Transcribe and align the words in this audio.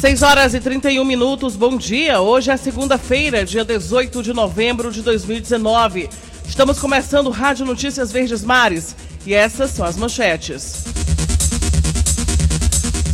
6 0.00 0.22
horas 0.22 0.54
e 0.54 0.60
31 0.60 1.04
minutos, 1.04 1.54
bom 1.54 1.76
dia. 1.76 2.22
Hoje 2.22 2.50
é 2.50 2.56
segunda-feira, 2.56 3.44
dia 3.44 3.66
18 3.66 4.22
de 4.22 4.32
novembro 4.32 4.90
de 4.90 5.02
2019. 5.02 6.08
Estamos 6.48 6.78
começando 6.78 7.28
Rádio 7.28 7.66
Notícias 7.66 8.10
Verdes 8.10 8.42
Mares 8.42 8.96
e 9.26 9.34
essas 9.34 9.70
são 9.72 9.84
as 9.84 9.98
manchetes. 9.98 10.84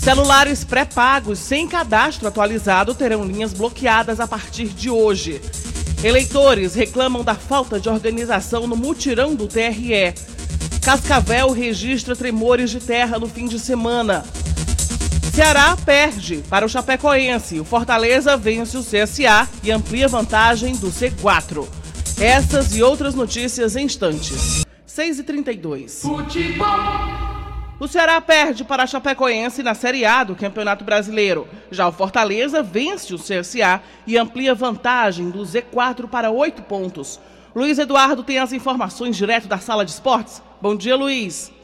Celulares 0.01 0.63
pré-pagos 0.63 1.41
sem 1.41 1.67
cadastro 1.67 2.29
atualizado 2.29 2.95
terão 2.95 3.25
linhas 3.25 3.53
bloqueadas 3.53 4.21
a 4.21 4.29
partir 4.29 4.69
de 4.69 4.89
hoje. 4.89 5.41
Eleitores 6.05 6.77
reclamam 6.77 7.25
da 7.25 7.35
falta 7.35 7.81
de 7.81 7.89
organização 7.89 8.65
no 8.69 8.77
mutirão 8.77 9.35
do 9.35 9.49
TRE. 9.49 10.15
Cascavel 10.81 11.51
registra 11.51 12.15
tremores 12.15 12.71
de 12.71 12.79
terra 12.79 13.19
no 13.19 13.29
fim 13.29 13.49
de 13.49 13.59
semana. 13.59 14.25
Ceará 15.37 15.77
perde 15.77 16.43
para 16.49 16.65
o 16.65 16.69
Chapecoense. 16.69 17.61
O 17.61 17.65
Fortaleza 17.65 18.39
vence 18.39 18.75
o 18.79 18.81
CSA 18.81 19.47
e 19.63 19.71
amplia 19.71 20.09
vantagem 20.09 20.75
do 20.77 20.87
C4. 20.87 21.69
Essas 22.19 22.75
e 22.75 22.83
outras 22.83 23.15
notícias 23.15 23.77
em 23.77 23.85
instantes. 23.85 24.65
6h32. 24.89 26.01
Futebol. 26.01 26.67
O 27.79 27.87
Ceará 27.87 28.19
perde 28.19 28.65
para 28.65 28.85
a 28.85 28.87
Chapecoense 28.87 29.63
na 29.63 29.75
Série 29.75 30.07
A 30.07 30.25
do 30.25 30.35
Campeonato 30.35 30.87
Brasileiro. 30.87 31.47
Já 31.71 31.87
o 31.87 31.93
Fortaleza 31.93 32.63
vence 32.63 33.13
o 33.13 33.19
CSA 33.19 33.83
e 34.07 34.17
amplia 34.17 34.55
vantagem 34.55 35.29
do 35.29 35.43
Z4 35.43 36.09
para 36.09 36.31
oito 36.31 36.63
pontos. 36.63 37.21
Luiz 37.55 37.79
Eduardo 37.79 38.25
tem 38.25 38.39
as 38.39 38.55
informações 38.55 39.15
direto 39.15 39.47
da 39.47 39.59
sala 39.59 39.85
de 39.85 39.91
esportes. 39.91 40.41
Bom 40.63 40.75
dia, 40.75 40.97
Luiz. 40.97 41.55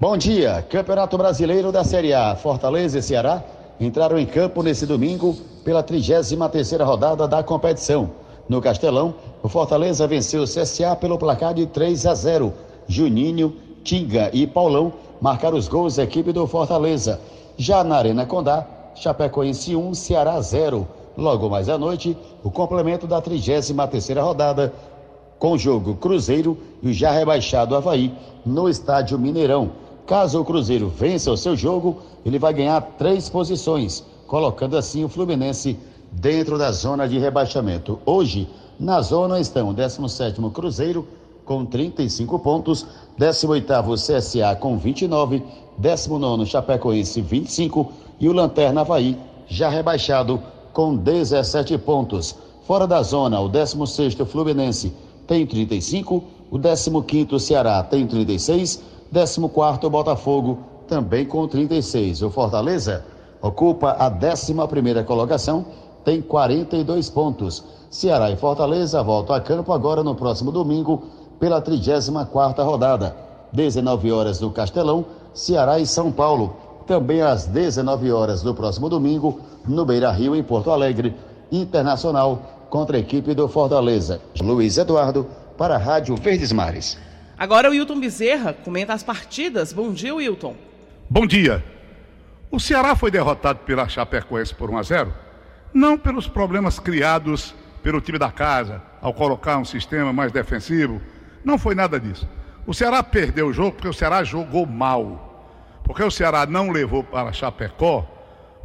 Bom 0.00 0.16
dia. 0.16 0.64
Campeonato 0.70 1.18
Brasileiro 1.18 1.72
da 1.72 1.82
Série 1.82 2.14
A. 2.14 2.36
Fortaleza 2.36 3.00
e 3.00 3.02
Ceará 3.02 3.42
entraram 3.80 4.16
em 4.16 4.24
campo 4.24 4.62
nesse 4.62 4.86
domingo 4.86 5.34
pela 5.64 5.82
33ª 5.82 6.84
rodada 6.84 7.26
da 7.26 7.42
competição. 7.42 8.08
No 8.48 8.60
Castelão, 8.60 9.12
o 9.42 9.48
Fortaleza 9.48 10.06
venceu 10.06 10.42
o 10.42 10.44
CSA 10.44 10.94
pelo 10.94 11.18
placar 11.18 11.52
de 11.52 11.66
3 11.66 12.06
a 12.06 12.14
0. 12.14 12.54
Juninho, 12.86 13.56
Tinga 13.82 14.30
e 14.32 14.46
Paulão 14.46 14.92
marcaram 15.20 15.58
os 15.58 15.66
gols 15.66 15.96
da 15.96 16.04
equipe 16.04 16.32
do 16.32 16.46
Fortaleza. 16.46 17.20
Já 17.56 17.82
na 17.82 17.96
Arena 17.96 18.24
Condá, 18.24 18.64
Chapecoense 18.94 19.74
1, 19.74 19.94
Ceará 19.94 20.40
0. 20.40 20.86
Logo 21.16 21.50
mais 21.50 21.68
à 21.68 21.76
noite, 21.76 22.16
o 22.44 22.52
complemento 22.52 23.08
da 23.08 23.20
33ª 23.20 24.22
rodada, 24.22 24.72
com 25.40 25.54
o 25.54 25.58
jogo 25.58 25.96
Cruzeiro 25.96 26.56
e 26.80 26.90
o 26.90 26.92
já 26.92 27.10
rebaixado 27.10 27.74
Havaí 27.74 28.14
no 28.46 28.68
estádio 28.68 29.18
Mineirão. 29.18 29.87
Caso 30.08 30.40
o 30.40 30.44
Cruzeiro 30.44 30.88
vença 30.88 31.30
o 31.30 31.36
seu 31.36 31.54
jogo, 31.54 31.98
ele 32.24 32.38
vai 32.38 32.54
ganhar 32.54 32.80
três 32.96 33.28
posições, 33.28 34.02
colocando 34.26 34.74
assim 34.74 35.04
o 35.04 35.08
Fluminense 35.08 35.78
dentro 36.10 36.56
da 36.56 36.72
zona 36.72 37.06
de 37.06 37.18
rebaixamento. 37.18 37.98
Hoje, 38.06 38.48
na 38.80 39.02
zona 39.02 39.38
estão 39.38 39.68
o 39.68 39.74
17º 39.74 40.50
Cruzeiro, 40.50 41.06
com 41.44 41.66
35 41.66 42.38
pontos, 42.38 42.86
18º 43.20 43.94
CSA 43.96 44.56
com 44.56 44.78
29, 44.78 45.42
19º 45.78 46.46
Chapecoense 46.46 47.20
25 47.20 47.92
e 48.18 48.30
o 48.30 48.32
Lanterna 48.32 48.80
Havaí 48.80 49.14
já 49.46 49.68
rebaixado 49.68 50.42
com 50.72 50.96
17 50.96 51.76
pontos. 51.76 52.34
Fora 52.66 52.86
da 52.86 53.02
zona, 53.02 53.38
o 53.40 53.50
16º 53.50 54.24
Fluminense 54.24 54.90
tem 55.26 55.44
35, 55.46 56.24
o 56.50 56.58
15º 56.58 57.38
Ceará 57.38 57.82
tem 57.82 58.06
36, 58.06 58.96
14º 59.12 59.88
Botafogo 59.88 60.58
também 60.86 61.26
com 61.26 61.46
36. 61.46 62.22
O 62.22 62.30
Fortaleza 62.30 63.04
ocupa 63.40 63.90
a 63.90 64.10
11ª 64.10 65.04
colocação, 65.04 65.64
tem 66.04 66.20
42 66.20 67.10
pontos. 67.10 67.62
Ceará 67.90 68.30
e 68.30 68.36
Fortaleza 68.36 69.02
voltam 69.02 69.34
a 69.36 69.40
campo 69.40 69.72
agora 69.72 70.02
no 70.02 70.14
próximo 70.14 70.50
domingo 70.50 71.04
pela 71.38 71.62
34ª 71.62 72.64
rodada. 72.64 73.16
19 73.52 74.12
horas 74.12 74.40
no 74.40 74.50
Castelão, 74.50 75.06
Ceará 75.32 75.78
e 75.78 75.86
São 75.86 76.10
Paulo. 76.12 76.54
Também 76.86 77.22
às 77.22 77.46
19 77.46 78.10
horas 78.12 78.42
do 78.42 78.54
próximo 78.54 78.88
domingo, 78.88 79.40
no 79.66 79.84
Beira 79.84 80.10
Rio, 80.10 80.34
em 80.34 80.42
Porto 80.42 80.70
Alegre, 80.70 81.14
Internacional 81.52 82.40
contra 82.70 82.96
a 82.96 83.00
equipe 83.00 83.34
do 83.34 83.48
Fortaleza. 83.48 84.20
Luiz 84.40 84.76
Eduardo, 84.76 85.26
para 85.56 85.74
a 85.74 85.78
Rádio 85.78 86.16
Verdes 86.16 86.52
Mares. 86.52 86.98
Agora 87.38 87.68
o 87.68 87.70
Wilton 87.70 88.00
Bezerra 88.00 88.52
comenta 88.52 88.92
as 88.92 89.04
partidas. 89.04 89.72
Bom 89.72 89.92
dia, 89.92 90.12
Wilton. 90.12 90.56
Bom 91.08 91.24
dia. 91.24 91.64
O 92.50 92.58
Ceará 92.58 92.96
foi 92.96 93.12
derrotado 93.12 93.60
pela 93.60 93.88
Chapecoense 93.88 94.52
por 94.52 94.68
1 94.68 94.78
a 94.78 94.82
0, 94.82 95.14
não 95.72 95.96
pelos 95.96 96.26
problemas 96.26 96.80
criados 96.80 97.54
pelo 97.80 98.00
time 98.00 98.18
da 98.18 98.32
casa 98.32 98.82
ao 99.00 99.14
colocar 99.14 99.56
um 99.56 99.64
sistema 99.64 100.12
mais 100.12 100.32
defensivo, 100.32 101.00
não 101.44 101.56
foi 101.56 101.76
nada 101.76 102.00
disso. 102.00 102.28
O 102.66 102.74
Ceará 102.74 103.04
perdeu 103.04 103.46
o 103.46 103.52
jogo 103.52 103.72
porque 103.72 103.88
o 103.88 103.92
Ceará 103.92 104.24
jogou 104.24 104.66
mal. 104.66 105.24
Porque 105.84 106.02
o 106.02 106.10
Ceará 106.10 106.44
não 106.44 106.70
levou 106.70 107.04
para 107.04 107.32
Chapecó 107.32 108.06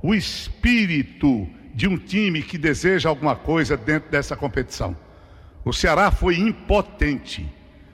o 0.02 0.16
espírito 0.16 1.48
de 1.76 1.88
um 1.88 1.98
time 1.98 2.42
que 2.42 2.58
deseja 2.58 3.08
alguma 3.08 3.36
coisa 3.36 3.78
dentro 3.78 4.10
dessa 4.10 4.36
competição. 4.36 4.98
O 5.64 5.72
Ceará 5.72 6.10
foi 6.10 6.40
impotente 6.40 7.50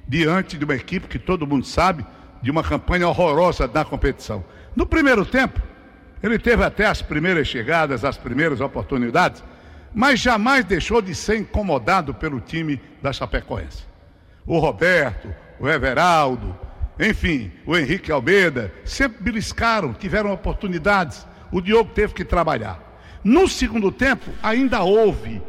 diante 0.10 0.58
de 0.58 0.66
uma 0.66 0.76
equipe 0.76 1.08
que 1.08 1.18
todo 1.18 1.48
mundo 1.48 1.66
sabe 1.66 2.06
de 2.42 2.52
uma 2.52 2.64
campanha 2.64 3.08
horrorosa 3.08 3.70
na 3.74 3.86
competição. 3.86 4.44
No 4.76 4.86
primeiro 4.86 5.26
tempo, 5.26 5.62
ele 6.22 6.38
teve 6.38 6.66
até 6.66 6.86
as 6.86 7.02
primeiras 7.02 7.48
chegadas, 7.48 8.04
as 8.04 8.18
primeiras 8.18 8.60
oportunidades, 8.60 9.42
mas 9.94 10.20
jamais 10.20 10.66
deixou 10.66 11.02
de 11.02 11.16
ser 11.16 11.38
incomodado 11.38 12.14
pelo 12.14 12.42
time 12.42 12.82
da 13.02 13.14
Chapecoense 13.14 13.90
o 14.50 14.58
Roberto, 14.58 15.32
o 15.60 15.70
Everaldo, 15.70 16.58
enfim, 17.00 17.52
o 17.68 17.78
Henrique 17.78 18.12
Almeida, 18.12 18.74
sempre 18.84 19.22
beliscaram, 19.22 19.94
tiveram 19.94 20.34
oportunidades. 20.34 21.26
O 21.52 21.62
Diogo 21.62 21.92
teve 21.94 22.16
que 22.16 22.26
trabalhar. 22.26 23.00
No 23.24 23.48
segundo 23.48 23.92
tempo, 23.92 24.32
ainda 24.42 24.82
houve 24.82 25.40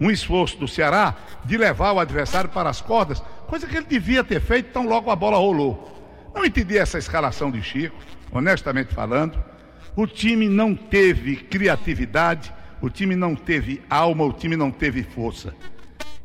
um 0.00 0.10
esforço 0.10 0.56
do 0.58 0.68
Ceará 0.68 1.14
de 1.44 1.56
levar 1.56 1.92
o 1.92 2.00
adversário 2.00 2.50
para 2.50 2.70
as 2.70 2.80
cordas, 2.80 3.22
coisa 3.46 3.66
que 3.66 3.76
ele 3.76 3.86
devia 3.86 4.22
ter 4.22 4.40
feito 4.40 4.72
tão 4.72 4.86
logo 4.86 5.10
a 5.10 5.16
bola 5.16 5.36
rolou. 5.36 6.30
Não 6.34 6.44
entendi 6.44 6.78
essa 6.78 6.98
escalação 6.98 7.50
de 7.50 7.62
Chico, 7.62 7.96
honestamente 8.30 8.94
falando. 8.94 9.42
O 9.96 10.06
time 10.06 10.48
não 10.48 10.74
teve 10.74 11.36
criatividade, 11.36 12.52
o 12.80 12.88
time 12.88 13.16
não 13.16 13.34
teve 13.34 13.82
alma, 13.90 14.24
o 14.24 14.32
time 14.32 14.56
não 14.56 14.70
teve 14.70 15.02
força. 15.02 15.52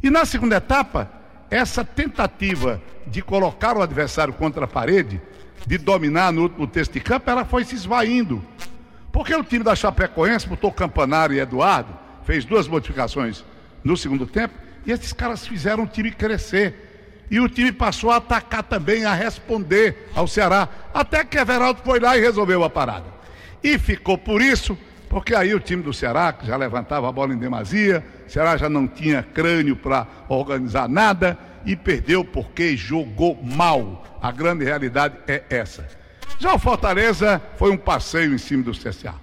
E 0.01 0.09
na 0.09 0.25
segunda 0.25 0.57
etapa, 0.57 1.09
essa 1.50 1.84
tentativa 1.84 2.81
de 3.07 3.22
colocar 3.22 3.75
o 3.75 3.81
adversário 3.81 4.34
contra 4.34 4.66
a 4.66 4.67
parede, 4.67 5.19
de 5.66 5.78
dominar 5.78 6.31
no 6.31 6.44
último 6.44 6.67
texto 6.67 6.94
de 6.94 7.00
campo, 7.00 7.29
ela 7.29 7.45
foi 7.45 7.63
se 7.63 7.73
esvaindo. 7.73 8.44
Porque 9.11 9.34
o 9.34 9.44
time 9.44 9.63
da 9.63 9.75
Chapecoense 9.75 10.47
botou 10.47 10.72
Campanário 10.72 11.35
e 11.35 11.40
Eduardo, 11.40 11.97
fez 12.25 12.45
duas 12.45 12.67
modificações 12.67 13.44
no 13.84 13.98
segundo 13.98 14.26
tempo, 14.26 14.54
e 14.86 14.92
esses 14.92 15.14
caras 15.14 15.46
fizeram 15.46 15.84
o 15.84 15.88
time 15.88 16.12
crescer. 16.12 17.26
E 17.30 17.40
o 17.40 17.50
time 17.50 17.72
passou 17.72 18.12
a 18.12 18.18
atacar 18.18 18.64
também, 18.64 19.06
a 19.06 19.14
responder 19.14 20.10
ao 20.14 20.28
Ceará, 20.28 20.68
até 20.94 21.24
que 21.24 21.38
Everaldo 21.38 21.82
foi 21.84 22.00
lá 22.00 22.18
e 22.18 22.22
resolveu 22.22 22.64
a 22.64 22.70
parada. 22.70 23.06
E 23.64 23.78
ficou 23.80 24.18
por 24.18 24.42
isso 24.42 24.78
porque 25.14 25.36
aí 25.36 25.54
o 25.54 25.60
time 25.60 25.84
do 25.84 25.94
Ceará, 25.94 26.34
que 26.34 26.48
já 26.48 26.58
levantava 26.58 27.08
a 27.08 27.12
bola 27.12 27.36
em 27.36 27.38
demasia, 27.38 28.04
o 28.28 28.32
Ceará 28.32 28.58
já 28.58 28.68
não 28.68 28.88
tinha 28.88 29.22
crânio 29.22 29.76
para 29.76 30.08
organizar 30.28 30.90
nada 30.90 31.38
e 31.66 31.76
perdeu 31.76 32.26
porque 32.26 32.76
jogou 32.76 33.40
mal. 33.44 34.04
A 34.20 34.32
grande 34.32 34.66
realidade 34.66 35.16
é 35.28 35.44
essa. 35.52 35.88
Já 36.40 36.56
o 36.56 36.58
Fortaleza 36.58 37.40
foi 37.58 37.70
um 37.70 37.78
passeio 37.78 38.34
em 38.34 38.40
cima 38.40 38.64
do 38.64 38.72
CSA. 38.72 39.14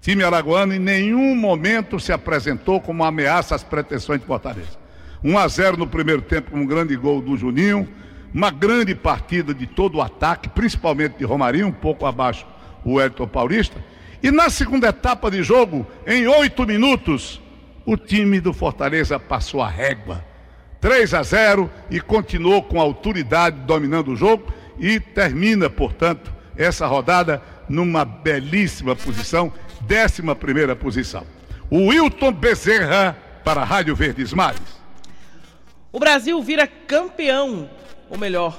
Time 0.00 0.24
araguano 0.24 0.74
em 0.74 0.78
nenhum 0.78 1.34
momento 1.36 2.00
se 2.00 2.10
apresentou 2.10 2.80
como 2.80 3.02
uma 3.02 3.08
ameaça 3.08 3.54
às 3.54 3.62
pretensões 3.62 4.18
de 4.18 4.26
Fortaleza. 4.26 4.78
1 5.22 5.38
a 5.38 5.46
0 5.46 5.76
no 5.76 5.86
primeiro 5.86 6.22
tempo 6.22 6.52
com 6.52 6.60
um 6.60 6.66
grande 6.66 6.96
gol 6.96 7.20
do 7.20 7.36
Juninho, 7.36 7.86
uma 8.32 8.50
grande 8.50 8.94
partida 8.94 9.52
de 9.52 9.66
todo 9.66 9.98
o 9.98 10.02
ataque, 10.02 10.48
principalmente 10.48 11.18
de 11.18 11.24
Romarinho, 11.24 11.66
um 11.66 11.72
pouco 11.72 12.06
abaixo 12.06 12.46
o 12.82 12.98
Elton 12.98 13.28
Paulista, 13.28 13.76
e 14.22 14.30
na 14.30 14.48
segunda 14.48 14.88
etapa 14.88 15.30
de 15.30 15.42
jogo, 15.42 15.86
em 16.06 16.26
oito 16.26 16.66
minutos, 16.66 17.38
o 17.84 17.94
time 17.94 18.40
do 18.40 18.54
Fortaleza 18.54 19.18
passou 19.18 19.60
a 19.60 19.68
régua. 19.68 20.24
3 20.80 21.12
a 21.12 21.22
0 21.22 21.70
e 21.90 22.00
continuou 22.00 22.62
com 22.62 22.80
autoridade 22.80 23.60
dominando 23.66 24.12
o 24.12 24.16
jogo 24.16 24.50
e 24.78 24.98
termina, 24.98 25.68
portanto, 25.68 26.32
essa 26.56 26.86
rodada 26.86 27.42
numa 27.68 28.04
belíssima 28.04 28.96
posição, 28.96 29.52
décima 29.80 30.34
primeira 30.34 30.76
posição. 30.76 31.26
O 31.70 31.88
Wilton 31.88 32.32
Bezerra 32.32 33.16
para 33.44 33.62
a 33.62 33.64
Rádio 33.64 33.94
Verdes 33.94 34.32
Mares. 34.32 34.60
O 35.92 35.98
Brasil 35.98 36.40
vira 36.42 36.66
campeão, 36.66 37.68
ou 38.08 38.18
melhor, 38.18 38.58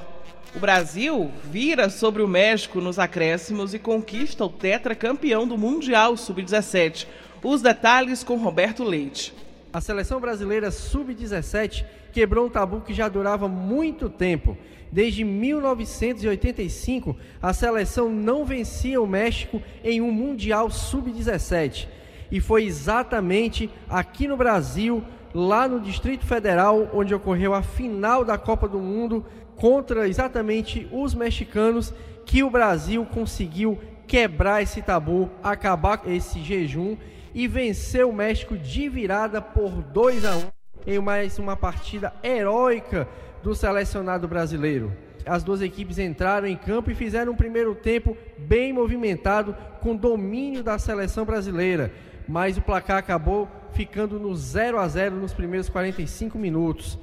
O 0.53 0.59
Brasil 0.59 1.31
vira 1.45 1.89
sobre 1.89 2.21
o 2.21 2.27
México 2.27 2.81
nos 2.81 2.99
acréscimos 2.99 3.73
e 3.73 3.79
conquista 3.79 4.43
o 4.43 4.49
tetracampeão 4.49 5.47
do 5.47 5.57
Mundial 5.57 6.17
Sub-17. 6.17 7.07
Os 7.41 7.61
detalhes 7.61 8.21
com 8.21 8.35
Roberto 8.35 8.83
Leite. 8.83 9.33
A 9.73 9.79
seleção 9.79 10.19
brasileira 10.19 10.69
Sub-17 10.69 11.85
quebrou 12.11 12.47
um 12.47 12.49
tabu 12.49 12.81
que 12.81 12.93
já 12.93 13.07
durava 13.07 13.47
muito 13.47 14.09
tempo. 14.09 14.57
Desde 14.91 15.23
1985, 15.23 17.15
a 17.41 17.53
seleção 17.53 18.09
não 18.09 18.43
vencia 18.43 19.01
o 19.01 19.07
México 19.07 19.61
em 19.81 20.01
um 20.01 20.11
Mundial 20.11 20.69
Sub-17. 20.69 21.87
E 22.29 22.41
foi 22.41 22.65
exatamente 22.65 23.69
aqui 23.89 24.27
no 24.27 24.35
Brasil, 24.35 25.01
lá 25.33 25.69
no 25.69 25.79
Distrito 25.79 26.25
Federal, 26.25 26.89
onde 26.93 27.15
ocorreu 27.15 27.53
a 27.53 27.61
final 27.61 28.25
da 28.25 28.37
Copa 28.37 28.67
do 28.67 28.79
Mundo 28.79 29.25
contra 29.55 30.05
exatamente 30.05 30.85
os 30.91 31.15
mexicanos, 31.15 31.93
que 32.25 32.43
o 32.43 32.49
Brasil 32.49 33.05
conseguiu 33.05 33.79
quebrar 34.05 34.61
esse 34.61 34.81
tabu, 34.81 35.29
acabar 35.41 36.01
esse 36.05 36.41
jejum 36.41 36.97
e 37.33 37.47
vencer 37.47 38.05
o 38.05 38.13
México 38.13 38.57
de 38.57 38.89
virada 38.89 39.41
por 39.41 39.81
2 39.81 40.25
a 40.25 40.37
1 40.37 40.41
em 40.87 40.99
mais 40.99 41.37
uma 41.37 41.55
partida 41.55 42.13
heróica 42.23 43.07
do 43.43 43.53
selecionado 43.55 44.27
brasileiro. 44.27 44.91
As 45.25 45.43
duas 45.43 45.61
equipes 45.61 45.99
entraram 45.99 46.47
em 46.47 46.55
campo 46.55 46.89
e 46.89 46.95
fizeram 46.95 47.33
um 47.33 47.35
primeiro 47.35 47.75
tempo 47.75 48.17
bem 48.37 48.73
movimentado, 48.73 49.55
com 49.79 49.95
domínio 49.95 50.63
da 50.63 50.79
seleção 50.79 51.25
brasileira, 51.25 51.91
mas 52.27 52.57
o 52.57 52.61
placar 52.61 52.97
acabou 52.97 53.47
ficando 53.71 54.19
no 54.19 54.35
0 54.35 54.79
a 54.79 54.87
0 54.87 55.15
nos 55.15 55.33
primeiros 55.33 55.69
45 55.69 56.37
minutos. 56.37 56.97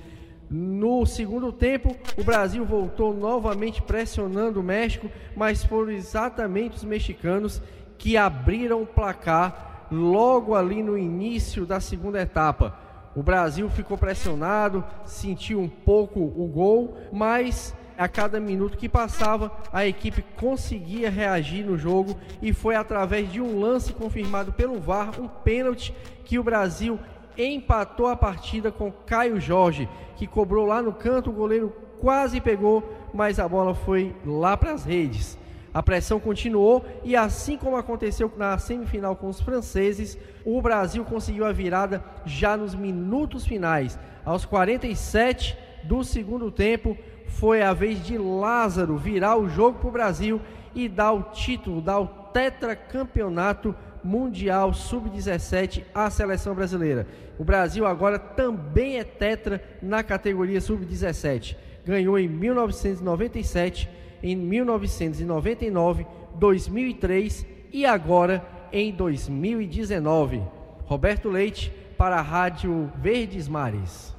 No 0.51 1.05
segundo 1.05 1.53
tempo, 1.53 1.95
o 2.17 2.25
Brasil 2.25 2.65
voltou 2.65 3.15
novamente 3.15 3.83
pressionando 3.83 4.61
o 4.61 4.65
México, 4.65 5.11
mas 5.37 5.63
foram 5.63 5.91
exatamente 5.91 6.77
os 6.77 6.85
mexicanos 6.85 7.61
que 7.99 8.17
abriram 8.17 8.83
o 8.83 8.87
placar 8.87 9.68
logo 9.91 10.55
ali 10.55 10.83
no 10.83 10.97
início 10.97 11.67
da 11.67 11.81
segunda 11.81 12.21
etapa. 12.21 12.77
O 13.15 13.23
Brasil 13.23 13.69
ficou 13.69 13.97
pressionado, 13.99 14.85
sentiu 15.05 15.61
um 15.61 15.69
pouco 15.69 16.21
o 16.21 16.47
gol, 16.47 16.97
mas 17.13 17.75
a 17.97 18.07
cada 18.07 18.39
minuto 18.39 18.79
que 18.79 18.89
passava, 18.89 19.51
a 19.73 19.85
equipe 19.85 20.23
conseguia 20.37 21.11
reagir 21.11 21.67
no 21.67 21.77
jogo 21.77 22.17
e 22.41 22.53
foi 22.53 22.77
através 22.77 23.33
de 23.33 23.41
um 23.41 23.59
lance 23.59 23.93
confirmado 23.93 24.53
pelo 24.53 24.79
VAR, 24.79 25.21
um 25.21 25.27
pênalti 25.27 25.93
que 26.25 26.39
o 26.39 26.45
Brasil 26.45 26.99
empatou 27.37 28.07
a 28.07 28.17
partida 28.17 28.71
com 28.71 28.93
Caio 28.93 29.41
Jorge, 29.41 29.89
que 30.17 30.27
cobrou 30.29 30.65
lá 30.65 30.81
no 30.81 30.93
canto, 30.93 31.31
o 31.31 31.33
goleiro 31.33 31.75
quase 32.01 32.41
pegou, 32.41 32.89
mas 33.13 33.41
a 33.41 33.49
bola 33.49 33.75
foi 33.75 34.15
lá 34.25 34.57
para 34.57 34.73
as 34.73 34.85
redes. 34.85 35.37
A 35.79 35.83
pressão 35.83 36.19
continuou 36.19 36.85
e, 37.05 37.15
assim 37.15 37.57
como 37.57 37.77
aconteceu 37.77 38.33
na 38.37 38.59
semifinal 38.59 39.15
com 39.15 39.29
os 39.29 39.41
franceses, 39.41 40.19
o 40.45 40.61
Brasil 40.61 41.05
conseguiu 41.05 41.45
a 41.45 41.53
virada 41.53 42.03
já 42.27 42.57
nos 42.57 42.75
minutos 42.75 43.47
finais. 43.47 43.97
Aos 44.25 44.45
47 44.45 45.57
do 45.85 46.03
segundo 46.03 46.51
tempo, 46.51 46.99
foi 47.29 47.63
a 47.63 47.73
vez 47.73 48.05
de 48.05 48.19
Lázaro 48.19 48.97
virar 48.97 49.37
o 49.37 49.49
jogo 49.49 49.79
para 49.79 49.89
o 49.89 49.93
Brasil 49.93 50.41
e 50.75 50.89
dar 50.89 51.13
o 51.13 51.23
título, 51.31 51.81
dar 51.81 52.01
o 52.01 52.09
tetracampeonato 52.09 53.73
mundial 54.03 54.75
sub-17 54.75 55.85
à 55.95 56.11
seleção 56.11 56.57
brasileira. 56.57 57.07
O 57.39 57.45
Brasil 57.45 57.87
agora 57.87 58.19
também 58.19 58.99
é 58.99 59.05
tetra 59.05 59.63
na 59.81 60.03
categoria 60.03 60.61
sub-17. 60.61 61.55
Ganhou 61.87 62.19
em 62.19 62.27
1997, 62.27 63.89
em 64.23 64.37
1999, 64.37 66.07
2003 66.35 67.47
e 67.73 67.85
agora 67.85 68.45
em 68.73 68.93
2019. 68.93 70.43
Roberto 70.87 71.29
Leite 71.29 71.73
para 71.97 72.17
a 72.17 72.23
Rádio 72.23 72.91
Verdes 72.97 73.49
Mares. 73.49 74.15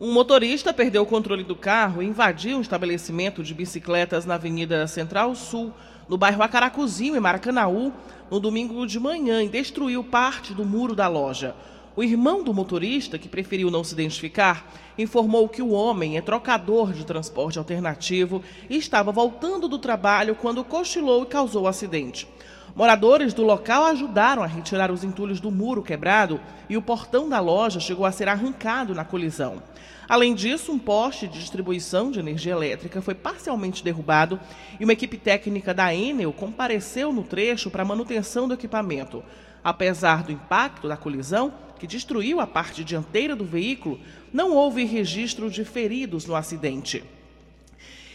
Um 0.00 0.12
motorista 0.12 0.74
perdeu 0.74 1.02
o 1.02 1.06
controle 1.06 1.44
do 1.44 1.54
carro 1.54 2.02
e 2.02 2.06
invadiu 2.06 2.58
um 2.58 2.60
estabelecimento 2.60 3.42
de 3.42 3.54
bicicletas 3.54 4.26
na 4.26 4.34
Avenida 4.34 4.84
Central 4.88 5.34
Sul, 5.36 5.72
no 6.08 6.18
bairro 6.18 6.42
Acaracuzinho, 6.42 7.14
em 7.14 7.20
Maracanaú, 7.20 7.92
no 8.28 8.40
domingo 8.40 8.84
de 8.84 8.98
manhã 8.98 9.42
e 9.44 9.48
destruiu 9.48 10.02
parte 10.02 10.52
do 10.52 10.64
muro 10.64 10.96
da 10.96 11.06
loja. 11.06 11.54
O 11.94 12.02
irmão 12.02 12.42
do 12.42 12.54
motorista, 12.54 13.18
que 13.18 13.28
preferiu 13.28 13.70
não 13.70 13.84
se 13.84 13.92
identificar, 13.92 14.66
informou 14.96 15.46
que 15.46 15.60
o 15.60 15.72
homem 15.72 16.16
é 16.16 16.22
trocador 16.22 16.90
de 16.92 17.04
transporte 17.04 17.58
alternativo 17.58 18.42
e 18.70 18.78
estava 18.78 19.12
voltando 19.12 19.68
do 19.68 19.78
trabalho 19.78 20.34
quando 20.34 20.64
cochilou 20.64 21.24
e 21.24 21.26
causou 21.26 21.64
o 21.64 21.68
acidente. 21.68 22.26
Moradores 22.74 23.34
do 23.34 23.42
local 23.42 23.84
ajudaram 23.84 24.42
a 24.42 24.46
retirar 24.46 24.90
os 24.90 25.04
entulhos 25.04 25.38
do 25.38 25.50
muro 25.50 25.82
quebrado 25.82 26.40
e 26.66 26.78
o 26.78 26.82
portão 26.82 27.28
da 27.28 27.38
loja 27.38 27.78
chegou 27.78 28.06
a 28.06 28.12
ser 28.12 28.26
arrancado 28.26 28.94
na 28.94 29.04
colisão. 29.04 29.62
Além 30.08 30.34
disso, 30.34 30.72
um 30.72 30.78
poste 30.78 31.28
de 31.28 31.38
distribuição 31.38 32.10
de 32.10 32.18
energia 32.18 32.52
elétrica 32.52 33.02
foi 33.02 33.14
parcialmente 33.14 33.84
derrubado 33.84 34.40
e 34.80 34.84
uma 34.84 34.94
equipe 34.94 35.18
técnica 35.18 35.74
da 35.74 35.94
Enel 35.94 36.32
compareceu 36.32 37.12
no 37.12 37.22
trecho 37.22 37.70
para 37.70 37.84
manutenção 37.84 38.48
do 38.48 38.54
equipamento. 38.54 39.22
Apesar 39.62 40.22
do 40.22 40.32
impacto 40.32 40.88
da 40.88 40.96
colisão, 40.96 41.52
que 41.82 41.86
destruiu 41.88 42.38
a 42.38 42.46
parte 42.46 42.84
dianteira 42.84 43.34
do 43.34 43.44
veículo, 43.44 43.98
não 44.32 44.52
houve 44.52 44.84
registro 44.84 45.50
de 45.50 45.64
feridos 45.64 46.26
no 46.26 46.36
acidente. 46.36 47.02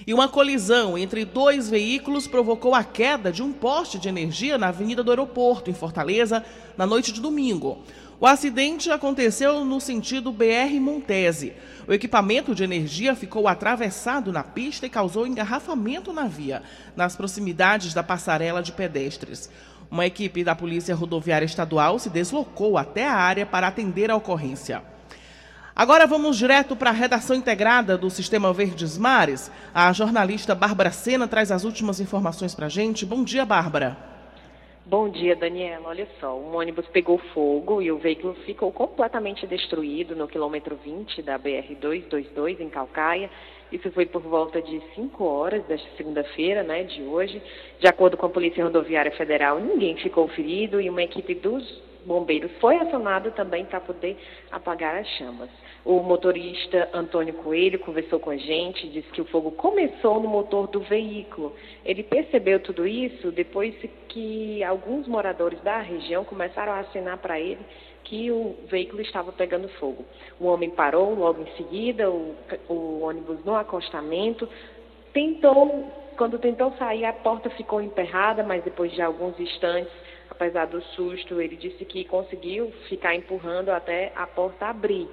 E 0.07 0.13
uma 0.13 0.29
colisão 0.29 0.97
entre 0.97 1.25
dois 1.25 1.69
veículos 1.69 2.27
provocou 2.27 2.73
a 2.73 2.81
queda 2.81 3.29
de 3.29 3.43
um 3.43 3.51
poste 3.51 3.99
de 3.99 4.07
energia 4.07 4.57
na 4.57 4.69
Avenida 4.69 5.03
do 5.03 5.11
Aeroporto, 5.11 5.69
em 5.69 5.73
Fortaleza, 5.73 6.45
na 6.77 6.85
noite 6.85 7.11
de 7.11 7.19
domingo. 7.19 7.83
O 8.21 8.25
acidente 8.25 8.89
aconteceu 8.89 9.65
no 9.65 9.81
sentido 9.81 10.31
BR 10.31 10.79
Montese. 10.79 11.51
O 11.85 11.93
equipamento 11.93 12.55
de 12.55 12.63
energia 12.63 13.15
ficou 13.15 13.49
atravessado 13.49 14.31
na 14.31 14.43
pista 14.43 14.85
e 14.85 14.89
causou 14.89 15.27
engarrafamento 15.27 16.13
na 16.13 16.23
via, 16.23 16.63
nas 16.95 17.17
proximidades 17.17 17.93
da 17.93 18.01
passarela 18.01 18.63
de 18.63 18.71
pedestres. 18.71 19.49
Uma 19.89 20.05
equipe 20.05 20.43
da 20.43 20.53
Polícia 20.53 20.93
Rodoviária 20.93 21.45
Estadual 21.45 21.97
se 21.97 22.09
deslocou 22.09 22.77
até 22.77 23.07
a 23.07 23.13
área 23.13 23.45
para 23.45 23.67
atender 23.67 24.11
a 24.11 24.15
ocorrência. 24.15 24.83
Agora 25.73 26.07
vamos 26.07 26.37
direto 26.37 26.75
para 26.75 26.89
a 26.89 26.93
redação 26.93 27.35
integrada 27.35 27.97
do 27.97 28.09
Sistema 28.09 28.51
Verdes 28.51 28.97
Mares. 28.97 29.51
A 29.73 29.93
jornalista 29.93 30.55
Bárbara 30.55 30.91
Sena 30.91 31.27
traz 31.27 31.51
as 31.51 31.63
últimas 31.63 31.99
informações 31.99 32.55
para 32.55 32.65
a 32.65 32.69
gente. 32.69 33.05
Bom 33.05 33.23
dia, 33.23 33.45
Bárbara. 33.45 34.16
Bom 34.89 35.09
dia, 35.09 35.35
Daniela. 35.35 35.89
Olha 35.89 36.07
só, 36.17 36.33
um 36.39 36.55
ônibus 36.55 36.87
pegou 36.87 37.17
fogo 37.33 37.81
e 37.81 37.91
o 37.91 37.97
veículo 37.97 38.33
ficou 38.45 38.71
completamente 38.71 39.45
destruído 39.45 40.15
no 40.15 40.29
quilômetro 40.29 40.77
20 40.77 41.21
da 41.23 41.37
BR-222, 41.37 42.61
em 42.61 42.69
Calcaia. 42.69 43.29
Isso 43.69 43.91
foi 43.91 44.05
por 44.05 44.21
volta 44.21 44.61
de 44.61 44.81
5 44.95 45.25
horas 45.25 45.61
desta 45.65 45.89
segunda-feira, 45.97 46.63
né, 46.63 46.83
de 46.83 47.03
hoje. 47.03 47.41
De 47.81 47.85
acordo 47.85 48.15
com 48.15 48.27
a 48.27 48.29
Polícia 48.29 48.63
Rodoviária 48.63 49.11
Federal, 49.11 49.59
ninguém 49.59 49.97
ficou 49.97 50.25
ferido 50.29 50.79
e 50.79 50.89
uma 50.89 51.03
equipe 51.03 51.35
dos 51.35 51.83
bombeiros 52.07 52.49
foi 52.59 52.77
acionado 52.77 53.31
também 53.31 53.65
para 53.65 53.81
poder 53.81 54.17
apagar 54.49 54.95
as 54.95 55.07
chamas. 55.17 55.49
O 55.83 55.99
motorista 55.99 56.89
Antônio 56.93 57.33
Coelho 57.35 57.79
conversou 57.79 58.19
com 58.19 58.29
a 58.29 58.37
gente, 58.37 58.87
disse 58.87 59.09
que 59.09 59.21
o 59.21 59.25
fogo 59.25 59.51
começou 59.51 60.19
no 60.19 60.27
motor 60.27 60.67
do 60.67 60.79
veículo. 60.79 61.53
Ele 61.85 62.03
percebeu 62.03 62.59
tudo 62.61 62.87
isso 62.87 63.31
depois 63.31 63.75
que 64.07 64.63
alguns 64.63 65.07
moradores 65.07 65.61
da 65.61 65.79
região 65.79 66.23
começaram 66.23 66.71
a 66.73 66.79
assinar 66.79 67.17
para 67.17 67.39
ele 67.39 67.59
que 68.05 68.31
o 68.31 68.55
veículo 68.67 69.01
estava 69.01 69.33
pegando 69.33 69.67
fogo. 69.79 70.05
O 70.39 70.45
homem 70.45 70.69
parou 70.69 71.13
logo 71.13 71.41
em 71.41 71.57
seguida, 71.57 72.09
o, 72.09 72.35
o 72.69 73.01
ônibus 73.01 73.43
no 73.43 73.53
acostamento, 73.53 74.47
tentou, 75.11 75.91
quando 76.17 76.39
tentou 76.39 76.71
sair, 76.77 77.03
a 77.03 77.11
porta 77.11 77.49
ficou 77.49 77.81
emperrada, 77.81 78.43
mas 78.43 78.63
depois 78.63 78.93
de 78.93 79.01
alguns 79.01 79.37
instantes 79.37 79.91
apesar 80.29 80.67
do 80.67 80.81
susto, 80.81 81.41
ele 81.41 81.55
disse 81.55 81.83
que 81.85 82.03
conseguiu 82.05 82.71
ficar 82.89 83.15
empurrando 83.15 83.69
até 83.69 84.11
a 84.15 84.25
porta 84.27 84.67
abrir. 84.67 85.07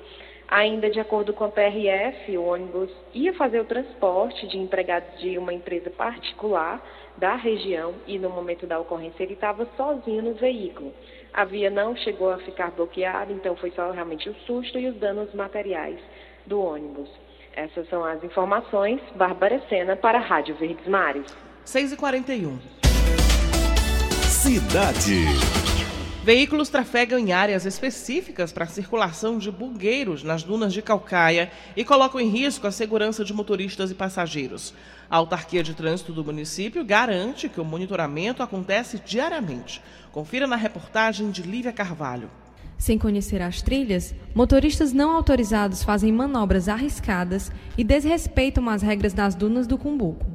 Ainda 0.46 0.90
de 0.90 1.00
acordo 1.00 1.32
com 1.32 1.44
a 1.44 1.48
PRF, 1.48 2.36
o 2.36 2.44
ônibus 2.44 2.90
ia 3.14 3.32
fazer 3.34 3.60
o 3.60 3.64
transporte 3.64 4.46
de 4.46 4.58
empregados 4.58 5.18
de 5.18 5.38
uma 5.38 5.52
empresa 5.52 5.90
particular 5.90 6.84
da 7.16 7.34
região 7.34 7.94
e 8.06 8.18
no 8.18 8.28
momento 8.28 8.66
da 8.66 8.78
ocorrência 8.78 9.22
ele 9.22 9.34
estava 9.34 9.66
sozinho 9.76 10.22
no 10.22 10.34
veículo. 10.34 10.92
A 11.32 11.44
via 11.44 11.70
não 11.70 11.96
chegou 11.96 12.30
a 12.30 12.38
ficar 12.38 12.70
bloqueada, 12.70 13.32
então 13.32 13.56
foi 13.56 13.70
só 13.70 13.90
realmente 13.90 14.28
o 14.28 14.34
susto 14.46 14.78
e 14.78 14.86
os 14.86 14.96
danos 14.96 15.32
materiais 15.34 15.98
do 16.46 16.60
ônibus. 16.60 17.08
Essas 17.56 17.88
são 17.88 18.04
as 18.04 18.22
informações. 18.22 19.00
Bárbara 19.14 19.60
Sena 19.68 19.96
para 19.96 20.18
a 20.18 20.22
Rádio 20.22 20.54
Verdes 20.56 20.86
Mares. 20.86 21.26
6h41. 21.64 22.83
Cidade. 24.44 25.24
Veículos 26.22 26.68
trafegam 26.68 27.18
em 27.18 27.32
áreas 27.32 27.64
específicas 27.64 28.52
para 28.52 28.64
a 28.64 28.68
circulação 28.68 29.38
de 29.38 29.50
bugueiros 29.50 30.22
nas 30.22 30.42
dunas 30.42 30.74
de 30.74 30.82
Calcaia 30.82 31.50
e 31.74 31.82
colocam 31.82 32.20
em 32.20 32.28
risco 32.28 32.66
a 32.66 32.70
segurança 32.70 33.24
de 33.24 33.32
motoristas 33.32 33.90
e 33.90 33.94
passageiros. 33.94 34.74
A 35.08 35.16
autarquia 35.16 35.62
de 35.62 35.72
trânsito 35.72 36.12
do 36.12 36.22
município 36.22 36.84
garante 36.84 37.48
que 37.48 37.58
o 37.58 37.64
monitoramento 37.64 38.42
acontece 38.42 39.00
diariamente. 39.02 39.80
Confira 40.12 40.46
na 40.46 40.56
reportagem 40.56 41.30
de 41.30 41.40
Lívia 41.40 41.72
Carvalho. 41.72 42.28
Sem 42.76 42.98
conhecer 42.98 43.40
as 43.40 43.62
trilhas, 43.62 44.14
motoristas 44.34 44.92
não 44.92 45.12
autorizados 45.16 45.82
fazem 45.82 46.12
manobras 46.12 46.68
arriscadas 46.68 47.50
e 47.78 47.82
desrespeitam 47.82 48.68
as 48.68 48.82
regras 48.82 49.14
das 49.14 49.34
dunas 49.34 49.66
do 49.66 49.78
Cumbuco. 49.78 50.26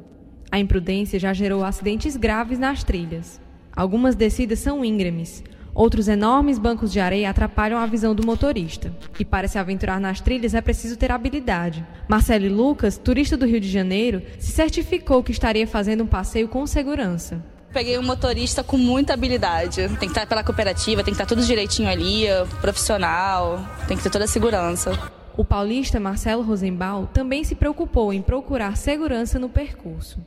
A 0.50 0.58
imprudência 0.58 1.16
já 1.16 1.32
gerou 1.32 1.62
acidentes 1.62 2.16
graves 2.16 2.58
nas 2.58 2.82
trilhas. 2.82 3.40
Algumas 3.74 4.14
descidas 4.14 4.58
são 4.58 4.84
íngremes, 4.84 5.42
outros 5.74 6.08
enormes 6.08 6.58
bancos 6.58 6.92
de 6.92 7.00
areia 7.00 7.30
atrapalham 7.30 7.78
a 7.78 7.86
visão 7.86 8.14
do 8.14 8.26
motorista. 8.26 8.92
E 9.18 9.24
para 9.24 9.48
se 9.48 9.58
aventurar 9.58 10.00
nas 10.00 10.20
trilhas 10.20 10.54
é 10.54 10.60
preciso 10.60 10.96
ter 10.96 11.10
habilidade. 11.12 11.86
Marcele 12.08 12.48
Lucas, 12.48 12.98
turista 12.98 13.36
do 13.36 13.46
Rio 13.46 13.60
de 13.60 13.70
Janeiro, 13.70 14.22
se 14.38 14.52
certificou 14.52 15.22
que 15.22 15.32
estaria 15.32 15.66
fazendo 15.66 16.04
um 16.04 16.06
passeio 16.06 16.48
com 16.48 16.66
segurança. 16.66 17.42
Peguei 17.72 17.96
um 17.96 18.02
motorista 18.02 18.64
com 18.64 18.76
muita 18.76 19.14
habilidade. 19.14 19.88
Tem 19.88 19.96
que 19.98 20.06
estar 20.06 20.26
pela 20.26 20.42
cooperativa, 20.42 21.04
tem 21.04 21.14
que 21.14 21.22
estar 21.22 21.26
tudo 21.26 21.46
direitinho 21.46 21.88
ali, 21.88 22.24
profissional, 22.60 23.64
tem 23.86 23.96
que 23.96 24.02
ter 24.02 24.10
toda 24.10 24.24
a 24.24 24.28
segurança. 24.28 24.92
O 25.36 25.44
paulista 25.44 26.00
Marcelo 26.00 26.42
Rosenbaum 26.42 27.06
também 27.06 27.44
se 27.44 27.54
preocupou 27.54 28.12
em 28.12 28.20
procurar 28.20 28.76
segurança 28.76 29.38
no 29.38 29.48
percurso. 29.48 30.18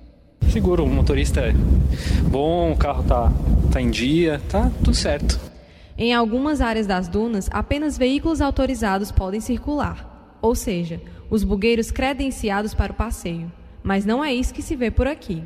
Seguro, 0.52 0.84
o 0.84 0.90
motorista 0.90 1.42
é 1.42 1.54
bom, 2.30 2.72
o 2.72 2.78
carro 2.78 3.04
tá, 3.04 3.32
tá 3.72 3.82
em 3.82 3.90
dia, 3.90 4.42
tá 4.50 4.72
tudo 4.84 4.96
certo. 4.96 5.40
Em 5.98 6.14
algumas 6.14 6.62
áreas 6.62 6.88
das 6.88 7.08
dunas, 7.08 7.50
apenas 7.52 7.98
veículos 7.98 8.42
autorizados 8.42 9.12
podem 9.12 9.40
circular, 9.40 10.38
ou 10.42 10.56
seja, 10.56 11.02
os 11.30 11.44
bugueiros 11.44 11.92
credenciados 11.92 12.74
para 12.74 12.92
o 12.92 12.96
passeio. 12.96 13.52
Mas 13.84 14.06
não 14.06 14.24
é 14.24 14.34
isso 14.34 14.54
que 14.54 14.62
se 14.62 14.76
vê 14.76 14.90
por 14.90 15.08
aqui. 15.08 15.44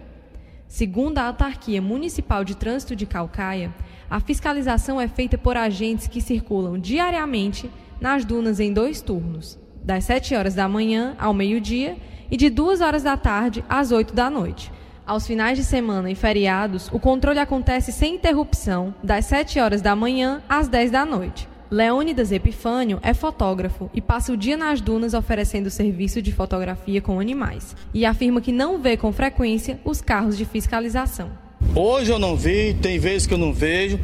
Segundo 0.68 1.18
a 1.18 1.24
Autarquia 1.28 1.82
Municipal 1.82 2.44
de 2.44 2.56
Trânsito 2.56 2.96
de 2.96 3.06
Calcaia, 3.06 3.74
a 4.10 4.20
fiscalização 4.20 5.00
é 5.00 5.08
feita 5.08 5.38
por 5.38 5.56
agentes 5.58 6.08
que 6.08 6.22
circulam 6.22 6.78
diariamente 6.78 7.70
nas 8.00 8.26
dunas 8.26 8.60
em 8.60 8.72
dois 8.72 9.02
turnos, 9.02 9.58
das 9.84 10.04
7 10.04 10.36
horas 10.36 10.54
da 10.54 10.68
manhã 10.68 11.16
ao 11.18 11.34
meio-dia 11.34 11.98
e 12.30 12.38
de 12.38 12.50
2 12.50 12.82
horas 12.82 13.04
da 13.04 13.16
tarde 13.18 13.64
às 13.70 13.92
8 13.92 14.14
da 14.14 14.30
noite. 14.30 14.72
Aos 15.08 15.26
finais 15.26 15.58
de 15.58 15.64
semana 15.64 16.12
e 16.12 16.16
feriados, 16.16 16.90
o 16.92 17.00
controle 17.00 17.40
acontece 17.40 17.94
sem 17.94 18.16
interrupção, 18.16 18.94
das 19.02 19.24
7 19.24 19.58
horas 19.58 19.82
da 19.82 19.96
manhã 19.96 20.42
às 20.50 20.68
10 20.68 20.92
da 20.92 21.06
noite. 21.06 21.48
Leônidas 21.72 22.30
Epifânio 22.30 23.00
é 23.02 23.14
fotógrafo 23.14 23.90
e 23.94 24.02
passa 24.02 24.34
o 24.34 24.38
dia 24.38 24.58
nas 24.58 24.82
dunas 24.82 25.14
oferecendo 25.14 25.70
serviço 25.70 26.22
de 26.22 26.34
fotografia 26.34 27.00
com 27.02 27.22
animais. 27.22 27.74
E 27.94 28.06
afirma 28.06 28.42
que 28.42 28.52
não 28.52 28.82
vê 28.82 28.98
com 28.98 29.14
frequência 29.14 29.80
os 29.86 30.02
carros 30.02 30.38
de 30.38 30.44
fiscalização. 30.44 31.30
Hoje 31.74 32.12
eu 32.12 32.20
não 32.20 32.36
vi, 32.36 32.74
tem 32.74 33.00
vezes 33.00 33.26
que 33.26 33.34
eu 33.34 33.38
não 33.38 33.54
vejo. 33.54 33.98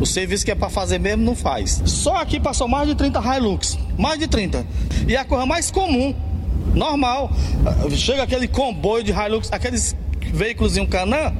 O 0.00 0.06
serviço 0.06 0.44
que 0.44 0.52
é 0.52 0.54
para 0.54 0.70
fazer 0.70 1.00
mesmo 1.00 1.24
não 1.24 1.34
faz. 1.34 1.82
Só 1.86 2.18
aqui 2.18 2.38
passou 2.38 2.68
mais 2.68 2.88
de 2.88 2.94
30 2.94 3.18
Hilux, 3.18 3.76
mais 3.98 4.16
de 4.16 4.28
30. 4.28 4.64
E 5.08 5.16
a 5.16 5.24
coisa 5.24 5.44
mais 5.44 5.72
comum, 5.72 6.14
normal. 6.72 7.32
Chega 7.96 8.22
aquele 8.22 8.46
comboio 8.46 9.02
de 9.02 9.10
Hilux, 9.10 9.52
aqueles 9.52 9.96
veículos 10.32 10.76
em 10.76 10.80
um 10.80 10.86
canã, 10.86 11.32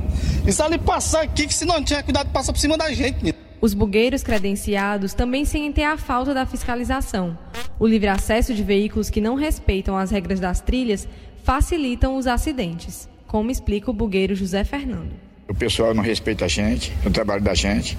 e 0.47 0.53
se 0.53 0.63
ele 0.63 0.79
passar 0.79 1.23
aqui, 1.23 1.47
que 1.47 1.55
se 1.55 1.65
não 1.65 1.83
tiver 1.83 2.03
cuidado, 2.03 2.31
passa 2.31 2.53
por 2.53 2.59
cima 2.59 2.77
da 2.77 2.93
gente. 2.93 3.35
Os 3.61 3.75
bugueiros 3.75 4.23
credenciados 4.23 5.15
também 5.15 5.45
sentem 5.45 5.85
a 5.85 5.97
falta 5.97 6.35
da 6.35 6.45
fiscalização. 6.45 7.37
O 7.79 7.87
livre 7.87 8.09
acesso 8.09 8.55
de 8.55 8.63
veículos 8.63 9.11
que 9.11 9.21
não 9.21 9.35
respeitam 9.35 9.97
as 9.97 10.11
regras 10.11 10.39
das 10.39 10.61
trilhas 10.61 11.09
facilitam 11.43 12.17
os 12.17 12.27
acidentes, 12.27 13.09
como 13.27 13.51
explica 13.51 13.91
o 13.91 13.95
bugueiro 13.95 14.35
José 14.35 14.63
Fernando. 14.63 15.13
O 15.49 15.55
pessoal 15.55 15.95
não 15.95 16.03
respeita 16.03 16.45
a 16.45 16.49
gente, 16.49 16.93
o 17.05 17.11
trabalho 17.11 17.41
da 17.41 17.55
gente. 17.55 17.97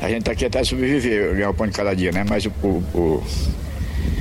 A 0.00 0.08
gente 0.08 0.20
está 0.20 0.32
aqui 0.32 0.44
até 0.44 0.62
sobreviver, 0.64 1.34
ganhar 1.34 1.50
o 1.50 1.54
pão 1.54 1.66
de 1.66 1.72
cada 1.72 1.94
dia, 1.94 2.12
né? 2.12 2.24
Mas 2.28 2.46
o, 2.46 2.52
o, 2.62 2.68
o 2.94 3.22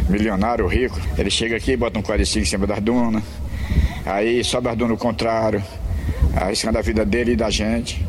milionário, 0.09 0.65
o 0.65 0.67
rico, 0.67 0.99
ele 1.17 1.29
chega 1.29 1.55
aqui 1.55 1.71
e 1.71 1.77
bota 1.77 1.99
um 1.99 2.01
45 2.01 2.43
em 2.43 2.45
cima 2.45 2.67
das 2.67 2.81
dunas, 2.81 3.23
aí 4.05 4.43
sobe 4.43 4.69
as 4.69 4.75
dunas 4.75 4.91
no 4.91 4.97
contrário, 4.97 5.63
arriscando 6.35 6.77
a 6.77 6.81
vida 6.81 7.05
dele 7.05 7.33
e 7.33 7.35
da 7.35 7.49
gente 7.49 8.05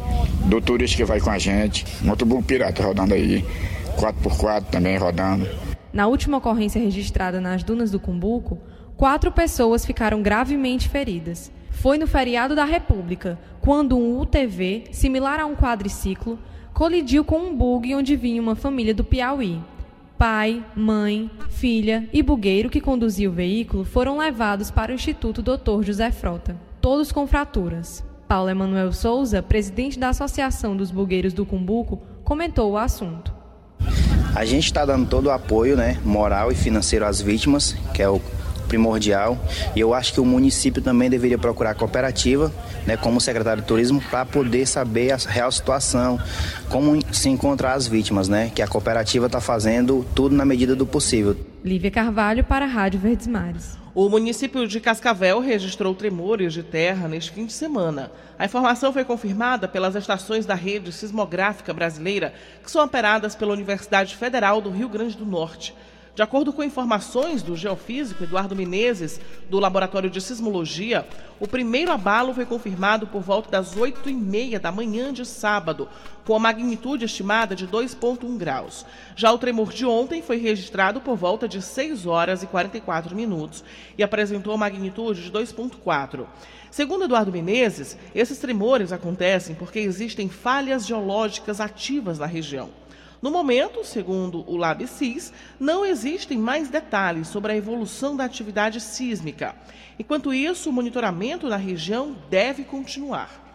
do 0.48 0.60
turista 0.60 0.96
que 0.96 1.04
vai 1.04 1.20
com 1.20 1.30
a 1.30 1.38
gente. 1.38 1.84
Motobook 2.02 2.44
pirata 2.44 2.82
rodando 2.82 3.14
aí, 3.14 3.44
4x4 3.96 4.64
também 4.70 4.96
rodando. 4.96 5.46
Na 5.92 6.06
última 6.06 6.38
ocorrência 6.38 6.80
registrada 6.80 7.40
nas 7.40 7.62
dunas 7.62 7.90
do 7.90 8.00
Cumbuco, 8.00 8.58
quatro 8.96 9.30
pessoas 9.30 9.84
ficaram 9.84 10.22
gravemente 10.22 10.88
feridas. 10.88 11.52
Foi 11.70 11.98
no 11.98 12.06
feriado 12.06 12.54
da 12.54 12.64
República, 12.64 13.38
quando 13.60 13.96
um 13.96 14.18
UTV, 14.18 14.84
similar 14.90 15.38
a 15.38 15.46
um 15.46 15.54
quadriciclo, 15.54 16.38
colidiu 16.72 17.24
com 17.24 17.38
um 17.38 17.56
bug 17.56 17.94
onde 17.94 18.16
vinha 18.16 18.40
uma 18.40 18.56
família 18.56 18.94
do 18.94 19.04
Piauí. 19.04 19.60
Pai, 20.16 20.64
mãe, 20.74 21.30
filha 21.50 22.08
e 22.12 22.22
bugueiro 22.22 22.70
que 22.70 22.80
conduzia 22.80 23.28
o 23.30 23.32
veículo 23.32 23.84
foram 23.84 24.18
levados 24.18 24.70
para 24.70 24.90
o 24.90 24.94
Instituto 24.94 25.42
Dr. 25.42 25.82
José 25.82 26.10
Frota, 26.10 26.56
todos 26.80 27.12
com 27.12 27.26
fraturas. 27.26 28.07
Paulo 28.28 28.50
Emanuel 28.50 28.92
Souza, 28.92 29.42
presidente 29.42 29.98
da 29.98 30.10
Associação 30.10 30.76
dos 30.76 30.90
Bugueiros 30.90 31.32
do 31.32 31.46
Cumbuco, 31.46 32.02
comentou 32.22 32.72
o 32.72 32.76
assunto. 32.76 33.32
A 34.34 34.44
gente 34.44 34.66
está 34.66 34.84
dando 34.84 35.08
todo 35.08 35.26
o 35.26 35.30
apoio 35.30 35.74
né, 35.74 35.98
moral 36.04 36.52
e 36.52 36.54
financeiro 36.54 37.06
às 37.06 37.22
vítimas, 37.22 37.74
que 37.94 38.02
é 38.02 38.08
o 38.08 38.20
primordial. 38.68 39.38
E 39.74 39.80
eu 39.80 39.94
acho 39.94 40.12
que 40.12 40.20
o 40.20 40.26
município 40.26 40.82
também 40.82 41.08
deveria 41.08 41.38
procurar 41.38 41.70
a 41.70 41.74
cooperativa, 41.74 42.52
né, 42.86 42.98
como 42.98 43.18
secretário 43.18 43.62
de 43.62 43.66
turismo, 43.66 43.98
para 44.10 44.26
poder 44.26 44.66
saber 44.66 45.10
a 45.10 45.16
real 45.16 45.50
situação, 45.50 46.20
como 46.68 47.00
se 47.10 47.30
encontrar 47.30 47.72
as 47.72 47.88
vítimas, 47.88 48.28
né? 48.28 48.52
Que 48.54 48.60
a 48.60 48.68
cooperativa 48.68 49.24
está 49.24 49.40
fazendo 49.40 50.06
tudo 50.14 50.36
na 50.36 50.44
medida 50.44 50.76
do 50.76 50.84
possível. 50.84 51.34
Lívia 51.64 51.90
Carvalho 51.90 52.44
para 52.44 52.66
a 52.66 52.68
Rádio 52.68 53.00
Verdes 53.00 53.26
Mares. 53.26 53.78
O 54.00 54.08
município 54.08 54.64
de 54.68 54.78
Cascavel 54.78 55.40
registrou 55.40 55.92
tremores 55.92 56.52
de 56.52 56.62
terra 56.62 57.08
neste 57.08 57.32
fim 57.32 57.44
de 57.44 57.52
semana. 57.52 58.12
A 58.38 58.44
informação 58.44 58.92
foi 58.92 59.04
confirmada 59.04 59.66
pelas 59.66 59.96
estações 59.96 60.46
da 60.46 60.54
rede 60.54 60.92
sismográfica 60.92 61.74
brasileira, 61.74 62.32
que 62.62 62.70
são 62.70 62.84
operadas 62.84 63.34
pela 63.34 63.52
Universidade 63.52 64.14
Federal 64.14 64.60
do 64.60 64.70
Rio 64.70 64.88
Grande 64.88 65.16
do 65.16 65.26
Norte. 65.26 65.74
De 66.18 66.22
acordo 66.22 66.52
com 66.52 66.64
informações 66.64 67.44
do 67.44 67.54
geofísico 67.54 68.24
Eduardo 68.24 68.56
Menezes, 68.56 69.20
do 69.48 69.60
Laboratório 69.60 70.10
de 70.10 70.20
Sismologia, 70.20 71.06
o 71.38 71.46
primeiro 71.46 71.92
abalo 71.92 72.34
foi 72.34 72.44
confirmado 72.44 73.06
por 73.06 73.22
volta 73.22 73.48
das 73.48 73.76
8h30 73.76 74.58
da 74.58 74.72
manhã 74.72 75.12
de 75.12 75.24
sábado, 75.24 75.88
com 76.24 76.34
a 76.34 76.40
magnitude 76.40 77.04
estimada 77.04 77.54
de 77.54 77.68
2,1 77.68 78.36
graus. 78.36 78.84
Já 79.14 79.30
o 79.30 79.38
tremor 79.38 79.72
de 79.72 79.86
ontem 79.86 80.20
foi 80.20 80.38
registrado 80.38 81.00
por 81.00 81.16
volta 81.16 81.46
de 81.46 81.62
6 81.62 82.04
horas 82.04 82.42
e 82.42 82.48
44 82.48 83.14
minutos 83.14 83.62
e 83.96 84.02
apresentou 84.02 84.58
magnitude 84.58 85.22
de 85.22 85.30
2,4. 85.30 86.26
Segundo 86.68 87.04
Eduardo 87.04 87.30
Menezes, 87.30 87.96
esses 88.12 88.38
tremores 88.38 88.90
acontecem 88.90 89.54
porque 89.54 89.78
existem 89.78 90.28
falhas 90.28 90.84
geológicas 90.84 91.60
ativas 91.60 92.18
na 92.18 92.26
região. 92.26 92.70
No 93.20 93.30
momento, 93.30 93.84
segundo 93.84 94.48
o 94.48 94.56
LabSIS, 94.56 95.32
não 95.58 95.84
existem 95.84 96.38
mais 96.38 96.68
detalhes 96.68 97.28
sobre 97.28 97.52
a 97.52 97.56
evolução 97.56 98.16
da 98.16 98.24
atividade 98.24 98.80
sísmica. 98.80 99.56
Enquanto 99.98 100.32
isso, 100.32 100.70
o 100.70 100.72
monitoramento 100.72 101.48
na 101.48 101.56
região 101.56 102.16
deve 102.30 102.62
continuar. 102.62 103.48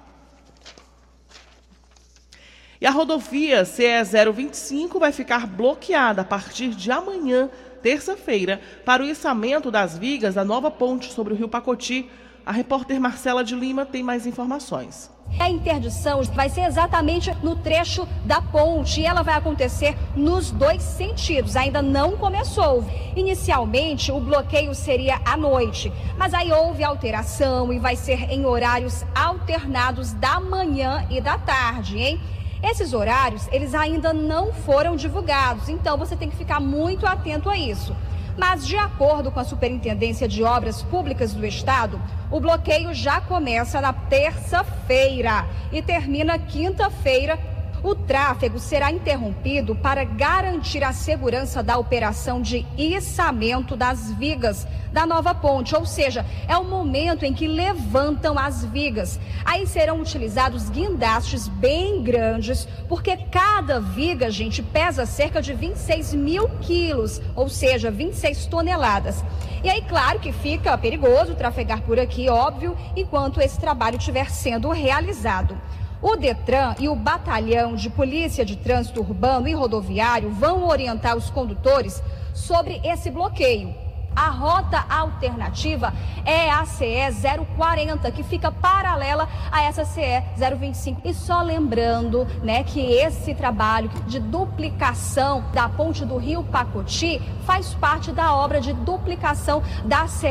E 2.81 2.85
a 2.85 2.91
rodovia 2.91 3.63
CE 3.63 3.85
025 4.33 4.99
vai 4.99 5.13
ficar 5.13 5.47
bloqueada 5.47 6.21
a 6.21 6.25
partir 6.25 6.71
de 6.71 6.91
amanhã, 6.91 7.49
terça-feira, 7.81 8.59
para 8.83 9.01
o 9.01 9.05
içamento 9.05 9.71
das 9.71 9.97
vigas 9.97 10.35
da 10.35 10.43
nova 10.43 10.69
ponte 10.69 11.13
sobre 11.13 11.33
o 11.33 11.37
rio 11.37 11.47
Pacoti. 11.47 12.09
A 12.45 12.51
repórter 12.51 12.99
Marcela 12.99 13.41
de 13.41 13.55
Lima 13.55 13.85
tem 13.85 14.03
mais 14.03 14.27
informações. 14.27 15.09
A 15.39 15.49
interdição 15.49 16.21
vai 16.23 16.49
ser 16.49 16.61
exatamente 16.65 17.31
no 17.41 17.55
trecho 17.55 18.05
da 18.25 18.41
ponte 18.41 18.99
e 18.99 19.05
ela 19.05 19.23
vai 19.23 19.35
acontecer 19.35 19.97
nos 20.13 20.51
dois 20.51 20.83
sentidos. 20.83 21.55
Ainda 21.55 21.81
não 21.81 22.17
começou. 22.17 22.83
Inicialmente, 23.15 24.11
o 24.11 24.19
bloqueio 24.19 24.75
seria 24.75 25.21
à 25.23 25.37
noite, 25.37 25.89
mas 26.17 26.33
aí 26.33 26.51
houve 26.51 26.83
alteração 26.83 27.71
e 27.71 27.79
vai 27.79 27.95
ser 27.95 28.29
em 28.29 28.45
horários 28.45 29.05
alternados 29.15 30.11
da 30.11 30.41
manhã 30.41 31.07
e 31.09 31.21
da 31.21 31.37
tarde, 31.37 31.97
hein? 31.97 32.19
Esses 32.61 32.93
horários, 32.93 33.47
eles 33.53 33.73
ainda 33.73 34.13
não 34.13 34.51
foram 34.51 34.97
divulgados, 34.97 35.69
então 35.69 35.97
você 35.97 36.15
tem 36.15 36.29
que 36.29 36.35
ficar 36.35 36.59
muito 36.59 37.05
atento 37.05 37.49
a 37.49 37.57
isso. 37.57 37.95
Mas, 38.37 38.65
de 38.65 38.75
acordo 38.75 39.31
com 39.31 39.39
a 39.39 39.43
Superintendência 39.43 40.27
de 40.27 40.43
Obras 40.43 40.81
Públicas 40.81 41.33
do 41.33 41.45
Estado, 41.45 42.01
o 42.31 42.39
bloqueio 42.39 42.93
já 42.93 43.21
começa 43.21 43.79
na 43.79 43.93
terça-feira 43.93 45.45
e 45.71 45.81
termina 45.81 46.39
quinta-feira 46.39 47.37
O 47.83 47.93
tráfego 47.93 48.59
será 48.59 48.89
interrompido 48.89 49.75
para 49.75 50.05
garantir 50.05 50.85
a 50.85 50.93
segurança 50.93 51.61
da 51.61 51.77
operação 51.77 52.41
de 52.41 52.65
içamento 52.77 53.75
das 53.75 54.09
vigas 54.13 54.65
da 54.93 55.05
nova 55.05 55.35
ponte, 55.35 55.75
ou 55.75 55.85
seja, 55.85 56.25
é 56.47 56.55
o 56.55 56.63
momento 56.63 57.25
em 57.25 57.33
que 57.33 57.45
levantam 57.45 58.39
as 58.39 58.63
vigas. 58.63 59.19
Aí 59.43 59.67
serão 59.67 59.99
utilizados 59.99 60.69
guindastes 60.69 61.49
bem 61.49 62.01
grandes, 62.01 62.65
porque 62.87 63.17
cada 63.17 63.81
viga, 63.81 64.31
gente, 64.31 64.63
pesa 64.63 65.05
cerca 65.05 65.41
de 65.41 65.53
26 65.53 66.13
mil 66.13 66.47
quilos, 66.61 67.19
ou 67.35 67.49
seja, 67.49 67.91
26 67.91 68.45
toneladas. 68.45 69.25
E 69.61 69.69
aí, 69.69 69.81
claro 69.81 70.19
que 70.19 70.31
fica 70.31 70.77
perigoso 70.77 71.35
trafegar 71.35 71.81
por 71.81 71.99
aqui, 71.99 72.29
óbvio, 72.29 72.77
enquanto 72.95 73.41
esse 73.41 73.59
trabalho 73.59 73.97
estiver 73.97 74.29
sendo 74.29 74.69
realizado. 74.69 75.57
O 76.03 76.17
Detran 76.17 76.75
e 76.81 76.89
o 76.89 76.95
Batalhão 76.97 77.75
de 77.75 77.89
Polícia 77.89 78.43
de 78.43 78.57
Trânsito 78.57 78.99
Urbano 78.99 79.47
e 79.47 79.53
Rodoviário 79.53 80.29
vão 80.31 80.67
orientar 80.67 81.15
os 81.15 81.29
condutores 81.29 82.03
sobre 82.33 82.81
esse 82.83 83.09
bloqueio. 83.09 83.82
A 84.15 84.29
rota 84.29 84.85
alternativa 84.89 85.93
é 86.25 86.49
a 86.49 86.65
CE 86.65 87.11
040, 87.55 88.11
que 88.11 88.23
fica 88.23 88.51
paralela 88.51 89.27
a 89.51 89.63
essa 89.63 89.85
CE 89.85 90.23
025. 90.37 91.01
E 91.03 91.13
só 91.13 91.41
lembrando, 91.41 92.25
né, 92.43 92.63
que 92.63 92.79
esse 92.79 93.33
trabalho 93.33 93.89
de 94.07 94.19
duplicação 94.19 95.43
da 95.53 95.67
ponte 95.67 96.05
do 96.05 96.17
Rio 96.17 96.43
Pacoti 96.43 97.21
faz 97.45 97.73
parte 97.73 98.11
da 98.11 98.35
obra 98.35 98.61
de 98.61 98.73
duplicação 98.73 99.61
da 99.85 100.07
CE 100.07 100.27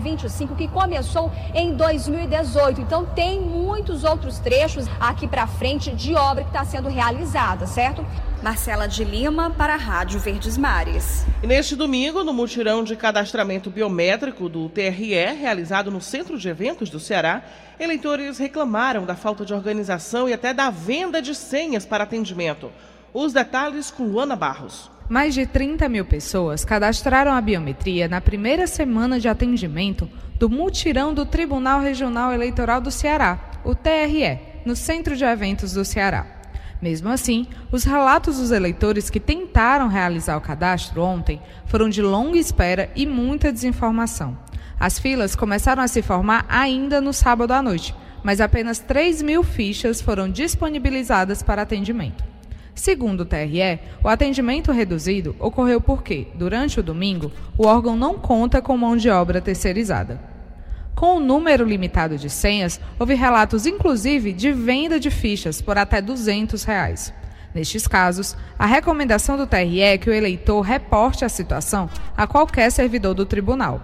025 0.00 0.54
que 0.54 0.68
começou 0.68 1.30
em 1.54 1.74
2018. 1.74 2.80
Então 2.80 3.04
tem 3.04 3.40
muitos 3.40 4.04
outros 4.04 4.38
trechos 4.38 4.86
aqui 5.00 5.28
para 5.28 5.46
frente 5.46 5.92
de 5.92 6.14
obra 6.14 6.42
que 6.42 6.50
está 6.50 6.64
sendo 6.64 6.88
realizada, 6.88 7.66
certo? 7.66 8.04
Marcela 8.42 8.88
de 8.88 9.04
Lima 9.04 9.50
para 9.50 9.74
a 9.74 9.76
Rádio 9.76 10.18
Verdes 10.18 10.58
Mares. 10.58 11.24
E 11.40 11.46
neste 11.46 11.76
domingo, 11.76 12.24
no 12.24 12.32
mutirão 12.32 12.82
de 12.82 12.96
cadastramento 12.96 13.70
biométrico 13.70 14.48
do 14.48 14.68
TRE, 14.68 15.14
realizado 15.40 15.92
no 15.92 16.00
Centro 16.00 16.36
de 16.36 16.48
Eventos 16.48 16.90
do 16.90 16.98
Ceará, 16.98 17.44
eleitores 17.78 18.38
reclamaram 18.38 19.06
da 19.06 19.14
falta 19.14 19.44
de 19.44 19.54
organização 19.54 20.28
e 20.28 20.32
até 20.32 20.52
da 20.52 20.70
venda 20.70 21.22
de 21.22 21.36
senhas 21.36 21.86
para 21.86 22.02
atendimento. 22.02 22.72
Os 23.14 23.32
detalhes 23.32 23.92
com 23.92 24.02
Luana 24.02 24.34
Barros. 24.34 24.90
Mais 25.08 25.34
de 25.34 25.46
30 25.46 25.88
mil 25.88 26.04
pessoas 26.04 26.64
cadastraram 26.64 27.32
a 27.32 27.40
biometria 27.40 28.08
na 28.08 28.20
primeira 28.20 28.66
semana 28.66 29.20
de 29.20 29.28
atendimento 29.28 30.10
do 30.36 30.50
mutirão 30.50 31.14
do 31.14 31.24
Tribunal 31.24 31.80
Regional 31.80 32.32
Eleitoral 32.32 32.80
do 32.80 32.90
Ceará, 32.90 33.38
o 33.64 33.72
TRE, 33.72 34.40
no 34.66 34.74
Centro 34.74 35.14
de 35.14 35.24
Eventos 35.24 35.74
do 35.74 35.84
Ceará. 35.84 36.41
Mesmo 36.82 37.10
assim, 37.10 37.46
os 37.70 37.84
relatos 37.84 38.38
dos 38.38 38.50
eleitores 38.50 39.08
que 39.08 39.20
tentaram 39.20 39.86
realizar 39.86 40.36
o 40.36 40.40
cadastro 40.40 41.00
ontem 41.00 41.40
foram 41.64 41.88
de 41.88 42.02
longa 42.02 42.36
espera 42.36 42.90
e 42.96 43.06
muita 43.06 43.52
desinformação. 43.52 44.36
As 44.80 44.98
filas 44.98 45.36
começaram 45.36 45.80
a 45.80 45.86
se 45.86 46.02
formar 46.02 46.44
ainda 46.48 47.00
no 47.00 47.12
sábado 47.12 47.52
à 47.52 47.62
noite, 47.62 47.94
mas 48.24 48.40
apenas 48.40 48.80
3 48.80 49.22
mil 49.22 49.44
fichas 49.44 50.02
foram 50.02 50.28
disponibilizadas 50.28 51.40
para 51.40 51.62
atendimento. 51.62 52.24
Segundo 52.74 53.20
o 53.20 53.24
TRE, 53.24 53.78
o 54.02 54.08
atendimento 54.08 54.72
reduzido 54.72 55.36
ocorreu 55.38 55.80
porque, 55.80 56.26
durante 56.34 56.80
o 56.80 56.82
domingo, 56.82 57.30
o 57.56 57.64
órgão 57.64 57.94
não 57.94 58.18
conta 58.18 58.60
com 58.60 58.76
mão 58.76 58.96
de 58.96 59.08
obra 59.08 59.40
terceirizada. 59.40 60.31
Com 61.02 61.14
o 61.14 61.16
um 61.16 61.20
número 61.20 61.64
limitado 61.64 62.16
de 62.16 62.30
senhas, 62.30 62.80
houve 62.96 63.14
relatos 63.14 63.66
inclusive 63.66 64.32
de 64.32 64.52
venda 64.52 65.00
de 65.00 65.10
fichas 65.10 65.60
por 65.60 65.76
até 65.76 66.00
200 66.00 66.62
reais. 66.62 67.12
Nestes 67.52 67.88
casos, 67.88 68.36
a 68.56 68.66
recomendação 68.66 69.36
do 69.36 69.44
TRE 69.44 69.80
é 69.80 69.98
que 69.98 70.08
o 70.08 70.12
eleitor 70.12 70.60
reporte 70.60 71.24
a 71.24 71.28
situação 71.28 71.90
a 72.16 72.24
qualquer 72.24 72.70
servidor 72.70 73.14
do 73.14 73.26
tribunal. 73.26 73.82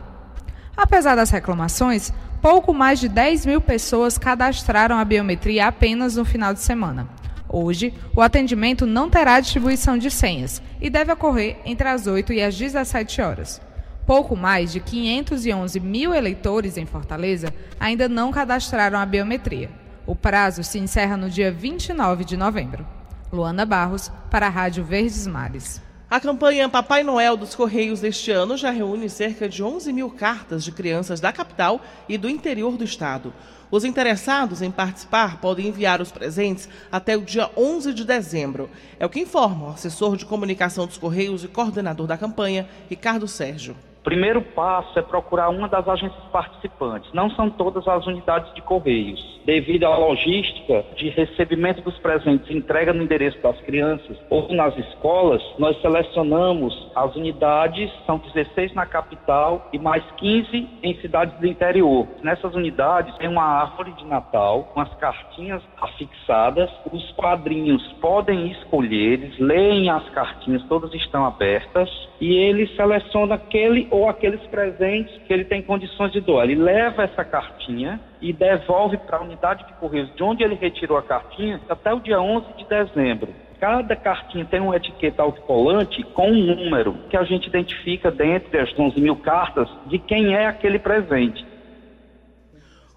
Apesar 0.76 1.16
das 1.16 1.30
reclamações, 1.30 2.12
pouco 2.40 2.72
mais 2.72 3.00
de 3.00 3.08
10 3.08 3.46
mil 3.46 3.60
pessoas 3.60 4.16
cadastraram 4.16 4.96
a 4.96 5.04
biometria 5.04 5.66
apenas 5.66 6.14
no 6.14 6.24
final 6.24 6.54
de 6.54 6.60
semana. 6.60 7.08
Hoje, 7.48 7.92
o 8.14 8.22
atendimento 8.22 8.86
não 8.86 9.10
terá 9.10 9.40
distribuição 9.40 9.98
de 9.98 10.08
senhas 10.08 10.62
e 10.80 10.88
deve 10.88 11.10
ocorrer 11.10 11.56
entre 11.64 11.88
as 11.88 12.06
8 12.06 12.32
e 12.32 12.40
as 12.40 12.56
17 12.56 13.20
horas. 13.20 13.67
Pouco 14.08 14.34
mais 14.34 14.72
de 14.72 14.80
511 14.80 15.78
mil 15.80 16.14
eleitores 16.14 16.78
em 16.78 16.86
Fortaleza 16.86 17.52
ainda 17.78 18.08
não 18.08 18.32
cadastraram 18.32 18.98
a 18.98 19.04
biometria. 19.04 19.70
O 20.06 20.16
prazo 20.16 20.64
se 20.64 20.78
encerra 20.78 21.14
no 21.14 21.28
dia 21.28 21.52
29 21.52 22.24
de 22.24 22.34
novembro. 22.34 22.86
Luana 23.30 23.66
Barros, 23.66 24.10
para 24.30 24.46
a 24.46 24.48
Rádio 24.48 24.82
Verdes 24.82 25.26
Mares. 25.26 25.82
A 26.08 26.18
campanha 26.18 26.70
Papai 26.70 27.02
Noel 27.02 27.36
dos 27.36 27.54
Correios 27.54 28.00
deste 28.00 28.30
ano 28.30 28.56
já 28.56 28.70
reúne 28.70 29.10
cerca 29.10 29.46
de 29.46 29.62
11 29.62 29.92
mil 29.92 30.08
cartas 30.08 30.64
de 30.64 30.72
crianças 30.72 31.20
da 31.20 31.30
capital 31.30 31.78
e 32.08 32.16
do 32.16 32.30
interior 32.30 32.78
do 32.78 32.84
estado. 32.84 33.34
Os 33.70 33.84
interessados 33.84 34.62
em 34.62 34.70
participar 34.70 35.38
podem 35.38 35.66
enviar 35.66 36.00
os 36.00 36.10
presentes 36.10 36.66
até 36.90 37.14
o 37.14 37.20
dia 37.20 37.50
11 37.54 37.92
de 37.92 38.06
dezembro. 38.06 38.70
É 38.98 39.04
o 39.04 39.10
que 39.10 39.20
informa 39.20 39.66
o 39.66 39.70
assessor 39.72 40.16
de 40.16 40.24
comunicação 40.24 40.86
dos 40.86 40.96
Correios 40.96 41.44
e 41.44 41.48
coordenador 41.48 42.06
da 42.06 42.16
campanha, 42.16 42.66
Ricardo 42.88 43.28
Sérgio 43.28 43.76
primeiro 44.04 44.40
passo 44.40 44.98
é 44.98 45.02
procurar 45.02 45.48
uma 45.48 45.68
das 45.68 45.86
agências 45.88 46.22
participantes. 46.32 47.12
Não 47.12 47.30
são 47.30 47.50
todas 47.50 47.86
as 47.86 48.06
unidades 48.06 48.52
de 48.54 48.62
correios. 48.62 49.38
Devido 49.44 49.84
à 49.84 49.96
logística 49.96 50.84
de 50.96 51.08
recebimento 51.08 51.80
dos 51.82 51.98
presentes 51.98 52.50
entrega 52.50 52.92
no 52.92 53.02
endereço 53.02 53.38
das 53.42 53.58
crianças 53.62 54.16
ou 54.28 54.52
nas 54.52 54.76
escolas, 54.76 55.42
nós 55.58 55.80
selecionamos 55.80 56.90
as 56.94 57.14
unidades, 57.16 57.90
são 58.06 58.18
16 58.18 58.74
na 58.74 58.86
capital 58.86 59.68
e 59.72 59.78
mais 59.78 60.04
15 60.16 60.68
em 60.82 60.94
cidades 61.00 61.38
do 61.38 61.46
interior. 61.46 62.06
Nessas 62.22 62.54
unidades 62.54 63.16
tem 63.16 63.28
uma 63.28 63.44
árvore 63.44 63.92
de 63.92 64.04
Natal 64.04 64.64
com 64.74 64.80
as 64.80 64.92
cartinhas 64.94 65.62
afixadas. 65.80 66.70
Os 66.92 67.10
padrinhos 67.12 67.82
podem 68.00 68.50
escolher, 68.52 69.14
eles 69.14 69.38
leem 69.38 69.88
as 69.90 70.08
cartinhas, 70.10 70.62
todas 70.64 70.92
estão 70.94 71.24
abertas 71.24 72.07
e 72.20 72.34
ele 72.34 72.66
seleciona 72.76 73.36
aquele 73.36 73.86
ou 73.90 74.08
aqueles 74.08 74.40
presentes 74.48 75.16
que 75.26 75.32
ele 75.32 75.44
tem 75.44 75.62
condições 75.62 76.12
de 76.12 76.20
doar. 76.20 76.44
Ele 76.44 76.60
leva 76.60 77.04
essa 77.04 77.24
cartinha 77.24 78.00
e 78.20 78.32
devolve 78.32 78.96
para 78.98 79.18
a 79.18 79.22
unidade 79.22 79.66
de 79.66 79.72
correios 79.74 80.12
de 80.16 80.22
onde 80.22 80.42
ele 80.42 80.56
retirou 80.56 80.98
a 80.98 81.02
cartinha 81.02 81.60
até 81.68 81.92
o 81.92 82.00
dia 82.00 82.20
11 82.20 82.46
de 82.56 82.64
dezembro. 82.64 83.32
Cada 83.60 83.96
cartinha 83.96 84.44
tem 84.44 84.60
uma 84.60 84.76
etiqueta 84.76 85.22
autocolante 85.22 86.02
com 86.14 86.30
um 86.30 86.54
número 86.54 86.94
que 87.10 87.16
a 87.16 87.24
gente 87.24 87.48
identifica 87.48 88.10
dentre 88.10 88.58
as 88.58 88.76
11 88.76 89.00
mil 89.00 89.16
cartas 89.16 89.68
de 89.86 89.98
quem 89.98 90.34
é 90.34 90.46
aquele 90.46 90.78
presente. 90.78 91.44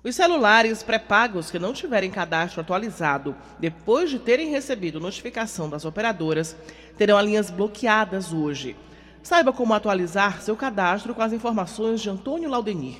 Os 0.03 0.15
celulares 0.15 0.81
pré-pagos 0.81 1.51
que 1.51 1.59
não 1.59 1.73
tiverem 1.73 2.09
cadastro 2.09 2.61
atualizado 2.61 3.35
depois 3.59 4.09
de 4.09 4.17
terem 4.17 4.49
recebido 4.49 4.99
notificação 4.99 5.69
das 5.69 5.85
operadoras 5.85 6.57
terão 6.97 7.17
as 7.19 7.25
linhas 7.25 7.51
bloqueadas 7.51 8.33
hoje. 8.33 8.75
Saiba 9.23 9.53
como 9.53 9.73
atualizar 9.73 10.41
seu 10.41 10.55
cadastro 10.55 11.13
com 11.13 11.21
as 11.21 11.31
informações 11.31 12.01
de 12.01 12.09
Antônio 12.09 12.49
Laudenir. 12.49 12.97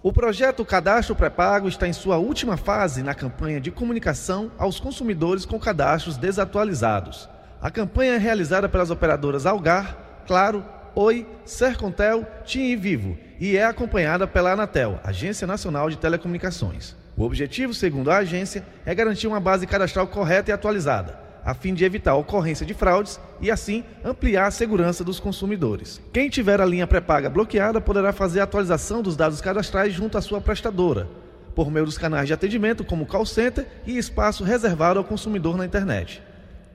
O 0.00 0.12
projeto 0.12 0.64
Cadastro 0.64 1.16
Pré-Pago 1.16 1.68
está 1.68 1.88
em 1.88 1.92
sua 1.92 2.16
última 2.16 2.56
fase 2.56 3.02
na 3.02 3.12
campanha 3.12 3.60
de 3.60 3.72
comunicação 3.72 4.52
aos 4.56 4.78
consumidores 4.78 5.44
com 5.44 5.58
cadastros 5.58 6.16
desatualizados. 6.16 7.28
A 7.60 7.70
campanha 7.72 8.14
é 8.14 8.18
realizada 8.18 8.68
pelas 8.68 8.90
operadoras 8.90 9.44
Algar, 9.44 10.22
Claro, 10.26 10.64
Oi, 10.94 11.26
Sercontel, 11.44 12.24
TIM 12.44 12.70
e 12.70 12.76
Vivo 12.76 13.18
e 13.40 13.56
é 13.56 13.64
acompanhada 13.64 14.26
pela 14.26 14.52
Anatel, 14.52 15.00
Agência 15.02 15.46
Nacional 15.46 15.90
de 15.90 15.98
Telecomunicações. 15.98 16.94
O 17.16 17.24
objetivo, 17.24 17.74
segundo 17.74 18.12
a 18.12 18.18
agência, 18.18 18.64
é 18.86 18.94
garantir 18.94 19.26
uma 19.26 19.40
base 19.40 19.66
cadastral 19.66 20.06
correta 20.06 20.50
e 20.50 20.54
atualizada 20.54 21.27
a 21.44 21.54
fim 21.54 21.74
de 21.74 21.84
evitar 21.84 22.12
a 22.12 22.16
ocorrência 22.16 22.66
de 22.66 22.74
fraudes 22.74 23.20
e, 23.40 23.50
assim, 23.50 23.84
ampliar 24.04 24.46
a 24.46 24.50
segurança 24.50 25.02
dos 25.02 25.20
consumidores. 25.20 26.00
Quem 26.12 26.28
tiver 26.28 26.60
a 26.60 26.66
linha 26.66 26.86
pré-paga 26.86 27.30
bloqueada 27.30 27.80
poderá 27.80 28.12
fazer 28.12 28.40
a 28.40 28.44
atualização 28.44 29.02
dos 29.02 29.16
dados 29.16 29.40
cadastrais 29.40 29.92
junto 29.92 30.18
à 30.18 30.20
sua 30.20 30.40
prestadora, 30.40 31.08
por 31.54 31.70
meio 31.70 31.86
dos 31.86 31.98
canais 31.98 32.26
de 32.26 32.34
atendimento 32.34 32.84
como 32.84 33.06
call 33.06 33.26
center 33.26 33.66
e 33.86 33.96
espaço 33.98 34.44
reservado 34.44 34.98
ao 34.98 35.04
consumidor 35.04 35.56
na 35.56 35.64
internet. 35.64 36.22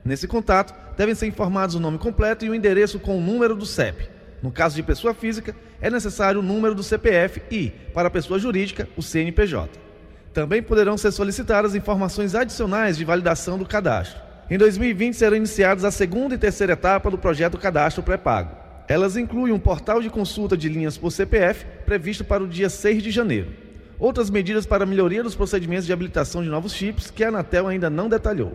Nesse 0.04 0.28
contato, 0.28 0.74
devem 0.96 1.14
ser 1.14 1.26
informados 1.26 1.74
o 1.74 1.80
nome 1.80 1.98
completo 1.98 2.44
e 2.44 2.50
o 2.50 2.54
endereço 2.54 2.98
com 2.98 3.16
o 3.16 3.20
número 3.20 3.56
do 3.56 3.64
CEP. 3.64 4.08
No 4.42 4.52
caso 4.52 4.76
de 4.76 4.82
pessoa 4.82 5.14
física, 5.14 5.56
é 5.80 5.88
necessário 5.88 6.40
o 6.40 6.42
número 6.42 6.74
do 6.74 6.82
CPF 6.82 7.40
e, 7.50 7.70
para 7.94 8.10
pessoa 8.10 8.38
jurídica, 8.38 8.86
o 8.96 9.02
CNPJ. 9.02 9.80
Também 10.34 10.62
poderão 10.62 10.98
ser 10.98 11.12
solicitadas 11.12 11.74
informações 11.74 12.34
adicionais 12.34 12.98
de 12.98 13.04
validação 13.04 13.56
do 13.56 13.64
cadastro. 13.64 14.23
Em 14.50 14.58
2020 14.58 15.14
serão 15.14 15.38
iniciadas 15.38 15.84
a 15.84 15.90
segunda 15.90 16.34
e 16.34 16.38
terceira 16.38 16.74
etapa 16.74 17.10
do 17.10 17.16
projeto 17.16 17.56
Cadastro 17.56 18.02
Pré-Pago. 18.02 18.54
Elas 18.86 19.16
incluem 19.16 19.54
um 19.54 19.58
portal 19.58 20.02
de 20.02 20.10
consulta 20.10 20.54
de 20.54 20.68
linhas 20.68 20.98
por 20.98 21.10
CPF 21.10 21.64
previsto 21.86 22.22
para 22.22 22.44
o 22.44 22.48
dia 22.48 22.68
6 22.68 23.02
de 23.02 23.10
janeiro. 23.10 23.50
Outras 23.98 24.28
medidas 24.28 24.66
para 24.66 24.84
melhoria 24.84 25.22
dos 25.22 25.34
procedimentos 25.34 25.86
de 25.86 25.94
habilitação 25.94 26.42
de 26.42 26.50
novos 26.50 26.74
chips 26.74 27.10
que 27.10 27.24
a 27.24 27.28
Anatel 27.28 27.68
ainda 27.68 27.88
não 27.88 28.06
detalhou. 28.06 28.52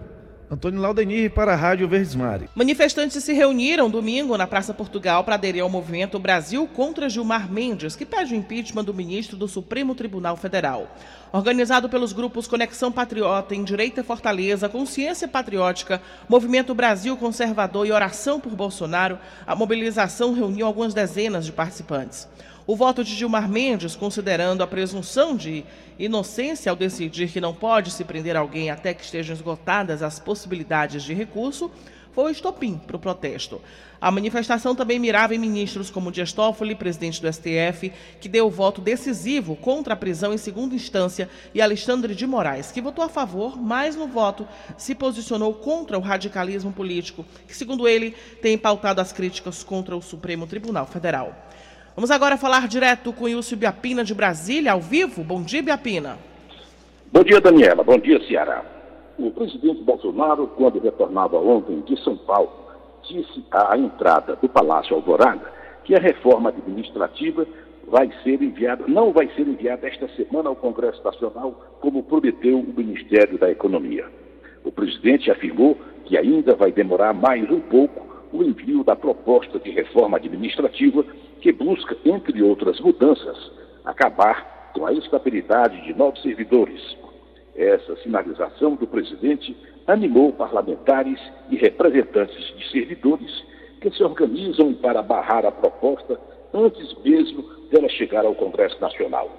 Antônio 0.52 0.82
Laudenir 0.82 1.30
para 1.30 1.54
a 1.54 1.56
Rádio 1.56 1.88
Verdesmari. 1.88 2.50
Manifestantes 2.56 3.24
se 3.24 3.34
reuniram 3.34 3.88
domingo 3.88 4.36
na 4.36 4.48
Praça 4.48 4.74
Portugal 4.74 5.24
para 5.24 5.36
aderir 5.36 5.62
ao 5.62 5.70
movimento 5.70 6.18
Brasil 6.18 6.68
contra 6.68 7.08
Gilmar 7.08 7.52
Mendes, 7.52 7.96
que 7.96 8.04
pede 8.04 8.34
o 8.34 8.38
impeachment 8.38 8.84
do 8.84 8.94
ministro 8.94 9.38
do 9.38 9.48
Supremo 9.48 9.94
Tribunal 9.94 10.36
Federal. 10.36 10.88
Organizado 11.32 11.88
pelos 11.88 12.12
grupos 12.12 12.48
Conexão 12.48 12.92
Patriota 12.92 13.54
em 13.54 13.64
Direita 13.64 14.04
Fortaleza, 14.04 14.68
Consciência 14.68 15.28
Patriótica, 15.28 16.02
Movimento 16.28 16.74
Brasil 16.74 17.16
Conservador 17.16 17.86
e 17.86 17.92
Oração 17.92 18.40
por 18.40 18.54
Bolsonaro, 18.54 19.20
a 19.46 19.56
mobilização 19.56 20.34
reuniu 20.34 20.66
algumas 20.66 20.96
dezenas 20.96 21.46
de 21.46 21.52
participantes. 21.52 22.28
O 22.70 22.76
voto 22.76 23.04
de 23.04 23.16
Gilmar 23.16 23.50
Mendes, 23.50 23.96
considerando 23.96 24.62
a 24.62 24.68
presunção 24.68 25.36
de 25.36 25.66
inocência 25.98 26.70
ao 26.70 26.76
decidir 26.76 27.32
que 27.32 27.42
não 27.42 27.52
pode 27.52 27.90
se 27.90 28.04
prender 28.04 28.36
alguém 28.36 28.70
até 28.70 28.94
que 28.94 29.04
estejam 29.04 29.36
esgotadas 29.36 30.04
as 30.04 30.20
possibilidades 30.20 31.02
de 31.02 31.12
recurso, 31.16 31.72
foi 32.12 32.26
o 32.26 32.30
estopim 32.30 32.78
para 32.78 32.96
o 32.96 33.00
protesto. 33.00 33.60
A 34.00 34.12
manifestação 34.12 34.76
também 34.76 35.00
mirava 35.00 35.34
em 35.34 35.40
ministros 35.40 35.90
como 35.90 36.12
Dias 36.12 36.32
Toffoli, 36.32 36.76
presidente 36.76 37.20
do 37.20 37.34
STF, 37.34 37.92
que 38.22 38.30
deu 38.30 38.46
o 38.46 38.52
voto 38.52 38.82
decisivo 38.82 39.56
contra 39.56 39.96
a 39.96 39.98
prisão 39.98 40.32
em 40.32 40.38
segunda 40.38 40.76
instância, 40.76 41.28
e 41.56 41.60
Alexandre 41.64 42.14
de 42.14 42.28
Moraes, 42.28 42.72
que 42.72 42.82
votou 42.82 43.04
a 43.04 43.10
favor, 43.10 43.60
mas 43.60 43.96
no 43.96 44.08
voto 44.08 44.48
se 44.78 44.94
posicionou 44.94 45.56
contra 45.56 45.98
o 45.98 46.02
radicalismo 46.02 46.72
político, 46.72 47.26
que, 47.48 47.58
segundo 47.58 47.88
ele, 47.88 48.16
tem 48.44 48.60
pautado 48.60 49.02
as 49.02 49.12
críticas 49.12 49.64
contra 49.64 49.98
o 49.98 50.04
Supremo 50.04 50.46
Tribunal 50.46 50.86
Federal. 50.86 51.50
Vamos 51.96 52.12
agora 52.12 52.38
falar 52.38 52.68
direto 52.68 53.12
com 53.12 53.28
Ilse 53.28 53.56
Biapina 53.56 54.04
de 54.04 54.14
Brasília, 54.14 54.72
ao 54.72 54.80
vivo. 54.80 55.24
Bom 55.24 55.42
dia, 55.42 55.62
Biapina. 55.62 56.18
Bom 57.12 57.24
dia, 57.24 57.42
Daniela. 57.42 57.84
Bom 57.84 57.98
dia, 57.98 58.22
Ceará. 58.28 58.64
O 59.18 59.32
presidente 59.32 59.82
Bolsonaro, 59.84 60.48
quando 60.48 60.80
retornava 60.80 61.38
ontem 61.38 61.82
de 61.82 62.02
São 62.04 62.16
Paulo, 62.16 62.52
disse 63.08 63.44
à 63.52 63.78
entrada 63.78 64.36
do 64.36 64.48
Palácio 64.48 64.96
Alvorada 64.96 65.52
que 65.84 65.96
a 65.96 66.00
reforma 66.00 66.50
administrativa 66.50 67.46
vai 67.88 68.10
ser 68.24 68.42
enviada, 68.42 68.86
não 68.88 69.12
vai 69.12 69.28
ser 69.36 69.48
enviada 69.48 69.88
esta 69.88 70.08
semana 70.10 70.50
ao 70.50 70.56
Congresso 70.56 71.04
Nacional, 71.04 71.60
como 71.82 72.04
prometeu 72.04 72.60
o 72.60 72.74
Ministério 72.78 73.38
da 73.38 73.50
Economia. 73.50 74.06
O 74.64 74.72
presidente 74.72 75.32
afirmou 75.32 75.76
que 76.06 76.18
ainda 76.18 76.56
vai 76.56 76.72
demorar 76.72 77.14
mais 77.14 77.50
um 77.50 77.60
pouco 77.60 78.08
o 78.32 78.44
envio 78.44 78.84
da 78.84 78.96
proposta 78.96 79.60
de 79.60 79.72
reforma 79.72 80.18
administrativa 80.18 81.04
que 81.42 81.52
busca, 81.52 81.96
entre 82.06 82.42
outras 82.44 82.80
mudanças, 82.80 83.52
acabar 83.86 84.72
com 84.74 84.86
a 84.86 84.94
estabilidade 84.94 85.82
de 85.82 85.94
novos 85.94 86.22
servidores. 86.22 86.82
Essa 87.56 87.96
sinalização 87.98 88.76
do 88.76 88.88
presidente 88.88 89.56
animou 89.88 90.32
parlamentares 90.34 91.20
e 91.50 91.56
representantes 91.56 92.56
de 92.56 92.70
servidores 92.70 93.44
que 93.82 93.90
se 93.92 94.04
organizam 94.04 94.74
para 94.74 95.02
barrar 95.02 95.46
a 95.46 95.52
proposta 95.52 96.20
antes 96.54 96.96
mesmo 97.04 97.44
dela 97.70 97.90
chegar 97.90 98.26
ao 98.26 98.36
Congresso 98.36 98.80
Nacional. 98.80 99.30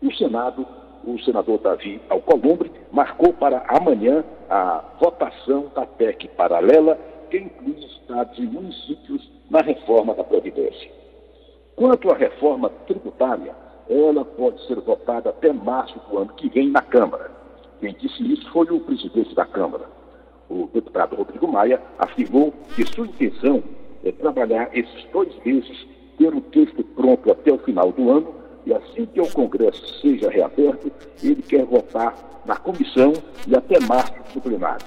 No 0.00 0.12
Senado, 0.14 0.66
o 1.04 1.18
senador 1.20 1.58
Davi 1.58 2.00
Alcolumbre 2.08 2.70
marcou 2.92 3.32
para 3.32 3.64
amanhã 3.68 4.24
a 4.48 4.84
votação 5.00 5.70
da 5.74 5.86
PEC 5.86 6.28
paralela 6.28 6.98
que 7.30 7.38
inclui 7.38 7.84
estados 7.84 8.38
e 8.38 8.42
municípios 8.42 9.28
na 9.50 9.60
reforma 9.60 10.14
da 10.14 10.22
Previdência. 10.22 11.01
Quanto 11.76 12.10
à 12.10 12.14
reforma 12.14 12.68
tributária, 12.86 13.54
ela 13.88 14.24
pode 14.24 14.64
ser 14.66 14.80
votada 14.80 15.30
até 15.30 15.52
março 15.52 15.98
do 16.08 16.18
ano 16.18 16.32
que 16.34 16.48
vem 16.48 16.70
na 16.70 16.82
Câmara. 16.82 17.30
Quem 17.80 17.94
disse 17.94 18.22
isso 18.32 18.50
foi 18.52 18.66
o 18.66 18.80
presidente 18.80 19.34
da 19.34 19.44
Câmara. 19.44 19.84
O 20.48 20.68
deputado 20.72 21.16
Rodrigo 21.16 21.48
Maia 21.48 21.82
afirmou 21.98 22.52
que 22.74 22.86
sua 22.86 23.06
intenção 23.06 23.62
é 24.04 24.12
trabalhar 24.12 24.68
esses 24.72 25.04
dois 25.12 25.34
meses, 25.44 25.86
ter 26.18 26.34
o 26.34 26.40
texto 26.40 26.84
pronto 26.84 27.30
até 27.30 27.52
o 27.52 27.58
final 27.58 27.90
do 27.90 28.10
ano 28.10 28.34
e 28.66 28.72
assim 28.72 29.06
que 29.06 29.20
o 29.20 29.32
Congresso 29.32 30.00
seja 30.00 30.30
reaberto, 30.30 30.92
ele 31.22 31.42
quer 31.42 31.64
votar 31.64 32.14
na 32.44 32.56
comissão 32.56 33.12
e 33.46 33.56
até 33.56 33.80
março 33.80 34.14
no 34.34 34.40
plenário. 34.40 34.86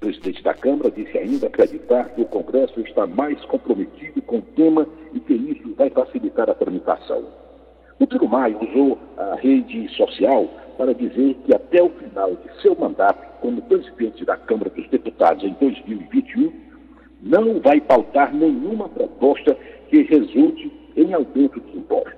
O 0.00 0.06
presidente 0.06 0.42
da 0.42 0.54
Câmara 0.54 0.90
disse 0.90 1.18
ainda 1.18 1.46
acreditar 1.46 2.08
que 2.14 2.22
o 2.22 2.24
Congresso 2.24 2.80
está 2.80 3.06
mais 3.06 3.38
comprometido 3.44 4.22
com 4.22 4.38
o 4.38 4.42
tema 4.42 4.86
e 5.12 5.20
que 5.20 5.34
isso 5.34 5.74
vai 5.74 5.90
facilitar 5.90 6.48
a 6.48 6.54
tramitação. 6.54 7.18
O 7.98 8.04
Rodrigo 8.04 8.26
Maia 8.26 8.56
usou 8.56 8.98
a 9.18 9.34
rede 9.34 9.94
social 9.96 10.48
para 10.78 10.94
dizer 10.94 11.36
que 11.44 11.54
até 11.54 11.82
o 11.82 11.90
final 11.90 12.34
de 12.34 12.62
seu 12.62 12.74
mandato 12.74 13.30
como 13.42 13.60
presidente 13.60 14.24
da 14.24 14.38
Câmara 14.38 14.70
dos 14.70 14.88
Deputados 14.88 15.44
em 15.44 15.54
2021, 15.60 16.50
não 17.20 17.60
vai 17.60 17.78
pautar 17.78 18.34
nenhuma 18.34 18.88
proposta 18.88 19.54
que 19.90 20.02
resulte 20.04 20.72
em 20.96 21.12
aumento 21.12 21.60
de 21.60 21.76
impostos. 21.76 22.14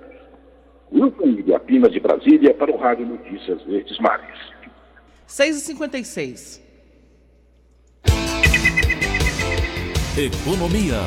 Wilson 0.93 1.39
Ibiapina 1.39 1.89
de 1.89 1.99
Brasília 1.99 2.53
para 2.53 2.71
o 2.71 2.77
Rádio 2.77 3.05
Notícias 3.05 3.61
Verdes 3.63 3.97
Mares. 3.99 4.39
6h56. 5.27 6.61
Economia. 10.15 10.99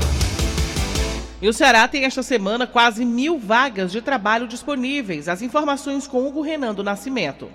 E 1.41 1.49
o 1.49 1.53
Ceará 1.53 1.87
tem 1.87 2.05
esta 2.05 2.25
semana 2.25 2.67
quase 2.67 3.05
mil 3.05 3.39
vagas 3.39 3.93
de 3.93 4.03
trabalho 4.03 4.49
disponíveis. 4.49 5.29
As 5.29 5.43
informações 5.43 6.09
com 6.09 6.27
Hugo 6.27 6.43
Renan 6.43 6.75
do 6.75 6.83
Nascimento. 6.83 7.49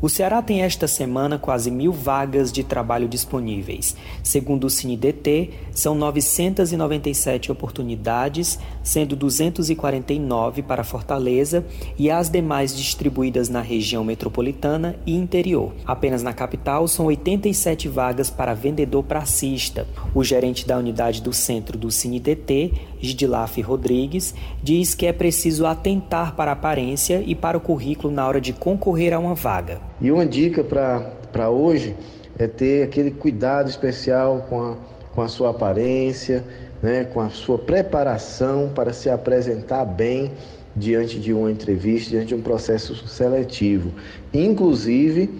O 0.00 0.10
Ceará 0.10 0.42
tem 0.42 0.60
esta 0.60 0.86
semana 0.86 1.38
quase 1.38 1.70
mil 1.70 1.90
vagas 1.90 2.52
de 2.52 2.62
trabalho 2.62 3.08
disponíveis. 3.08 3.96
Segundo 4.22 4.64
o 4.64 4.70
CineDT, 4.70 5.50
são 5.72 5.94
997 5.94 7.50
oportunidades, 7.50 8.58
sendo 8.82 9.16
249 9.16 10.62
para 10.62 10.84
Fortaleza 10.84 11.64
e 11.98 12.10
as 12.10 12.28
demais 12.28 12.76
distribuídas 12.76 13.48
na 13.48 13.62
região 13.62 14.04
metropolitana 14.04 14.96
e 15.06 15.14
interior. 15.14 15.72
Apenas 15.86 16.22
na 16.22 16.34
capital 16.34 16.86
são 16.86 17.06
87 17.06 17.88
vagas 17.88 18.28
para 18.28 18.52
vendedor 18.52 19.02
pracista. 19.02 19.86
O 20.14 20.22
gerente 20.22 20.66
da 20.66 20.76
unidade 20.76 21.22
do 21.22 21.32
centro 21.32 21.78
do 21.78 21.90
CineDT, 21.90 22.74
Gidilaf 23.00 23.60
Rodrigues, 23.60 24.34
diz 24.62 24.94
que 24.94 25.06
é 25.06 25.12
preciso 25.12 25.66
atentar 25.66 26.34
para 26.34 26.50
a 26.50 26.54
aparência 26.54 27.22
e 27.24 27.34
para 27.34 27.56
o 27.56 27.60
currículo 27.60 28.12
na 28.12 28.26
hora 28.26 28.40
de 28.40 28.52
concorrer 28.52 29.12
a 29.12 29.18
uma 29.18 29.34
vaga. 29.34 29.80
E 30.00 30.10
uma 30.10 30.26
dica 30.26 30.64
para 30.64 31.50
hoje 31.50 31.94
é 32.38 32.46
ter 32.46 32.84
aquele 32.84 33.10
cuidado 33.10 33.68
especial 33.68 34.46
com 34.48 34.60
a, 34.60 34.76
com 35.14 35.22
a 35.22 35.28
sua 35.28 35.50
aparência, 35.50 36.44
né, 36.82 37.04
com 37.04 37.20
a 37.20 37.30
sua 37.30 37.58
preparação 37.58 38.70
para 38.74 38.92
se 38.92 39.08
apresentar 39.08 39.84
bem 39.84 40.32
diante 40.74 41.18
de 41.18 41.32
uma 41.32 41.50
entrevista, 41.50 42.10
diante 42.10 42.28
de 42.28 42.34
um 42.34 42.42
processo 42.42 42.94
seletivo. 43.08 43.92
Inclusive, 44.32 45.30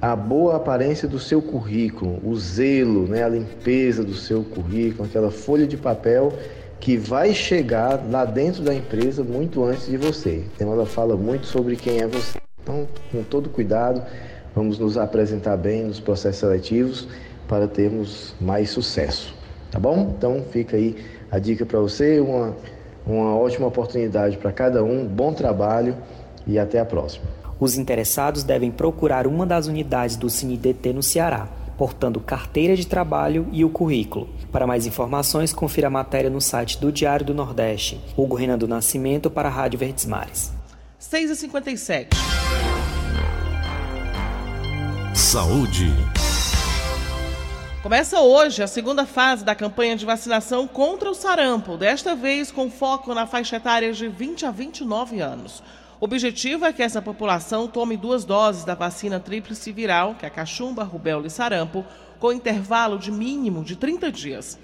a 0.00 0.16
boa 0.16 0.56
aparência 0.56 1.06
do 1.06 1.18
seu 1.18 1.42
currículo, 1.42 2.18
o 2.24 2.34
zelo, 2.36 3.06
né, 3.06 3.22
a 3.22 3.28
limpeza 3.28 4.02
do 4.02 4.14
seu 4.14 4.42
currículo, 4.42 5.04
aquela 5.04 5.30
folha 5.30 5.66
de 5.66 5.76
papel 5.76 6.32
que 6.80 6.96
vai 6.96 7.34
chegar 7.34 8.02
lá 8.10 8.24
dentro 8.24 8.62
da 8.62 8.74
empresa 8.74 9.24
muito 9.24 9.64
antes 9.64 9.86
de 9.86 9.96
você. 9.96 10.44
Então 10.54 10.72
ela 10.72 10.86
fala 10.86 11.16
muito 11.16 11.46
sobre 11.46 11.76
quem 11.76 12.00
é 12.00 12.06
você. 12.06 12.38
Então, 12.62 12.86
com 13.10 13.22
todo 13.22 13.48
cuidado, 13.48 14.02
vamos 14.54 14.78
nos 14.78 14.96
apresentar 14.98 15.56
bem 15.56 15.84
nos 15.84 16.00
processos 16.00 16.40
seletivos 16.40 17.08
para 17.48 17.66
termos 17.66 18.34
mais 18.40 18.70
sucesso. 18.70 19.34
Tá 19.70 19.78
bom? 19.78 20.14
Então 20.16 20.44
fica 20.50 20.76
aí 20.76 20.96
a 21.30 21.38
dica 21.38 21.64
para 21.64 21.78
você, 21.80 22.20
uma, 22.20 22.56
uma 23.06 23.36
ótima 23.36 23.66
oportunidade 23.66 24.36
para 24.36 24.52
cada 24.52 24.82
um, 24.82 25.06
bom 25.06 25.32
trabalho 25.32 25.96
e 26.46 26.58
até 26.58 26.78
a 26.78 26.84
próxima. 26.84 27.24
Os 27.58 27.76
interessados 27.76 28.42
devem 28.42 28.70
procurar 28.70 29.26
uma 29.26 29.46
das 29.46 29.66
unidades 29.66 30.16
do 30.16 30.28
CineDT 30.28 30.92
no 30.92 31.02
Ceará, 31.02 31.48
portando 31.76 32.20
carteira 32.20 32.76
de 32.76 32.86
trabalho 32.86 33.48
e 33.52 33.64
o 33.64 33.70
currículo. 33.70 34.28
Para 34.50 34.66
mais 34.66 34.86
informações, 34.86 35.52
confira 35.52 35.88
a 35.88 35.90
matéria 35.90 36.30
no 36.30 36.40
site 36.40 36.80
do 36.80 36.90
Diário 36.90 37.26
do 37.26 37.34
Nordeste. 37.34 38.00
Hugo 38.16 38.36
Renan 38.36 38.58
do 38.58 38.68
Nascimento 38.68 39.30
para 39.30 39.48
a 39.48 39.52
Rádio 39.52 39.78
Verdes 39.78 40.06
Mares. 40.06 40.52
6h57. 41.00 42.08
Saúde. 45.14 45.92
Começa 47.82 48.20
hoje 48.20 48.64
a 48.64 48.66
segunda 48.66 49.06
fase 49.06 49.44
da 49.44 49.54
campanha 49.54 49.96
de 49.96 50.04
vacinação 50.04 50.66
contra 50.66 51.08
o 51.08 51.14
sarampo, 51.14 51.76
desta 51.76 52.16
vez 52.16 52.50
com 52.50 52.68
foco 52.68 53.14
na 53.14 53.28
faixa 53.28 53.56
etária 53.56 53.92
de 53.92 54.08
20 54.08 54.44
a 54.44 54.50
29 54.50 55.20
anos. 55.20 55.62
O 55.98 56.04
objetivo 56.04 56.66
é 56.66 56.74
que 56.74 56.82
essa 56.82 57.00
população 57.00 57.66
tome 57.66 57.96
duas 57.96 58.22
doses 58.22 58.64
da 58.64 58.74
vacina 58.74 59.18
tríplice 59.18 59.72
viral, 59.72 60.14
que 60.14 60.26
é 60.26 60.28
a 60.28 60.30
cachumba, 60.30 60.84
rubéola 60.84 61.26
e 61.26 61.30
sarampo, 61.30 61.86
com 62.18 62.30
intervalo 62.30 62.98
de 62.98 63.10
mínimo 63.10 63.64
de 63.64 63.76
30 63.76 64.12
dias. 64.12 64.58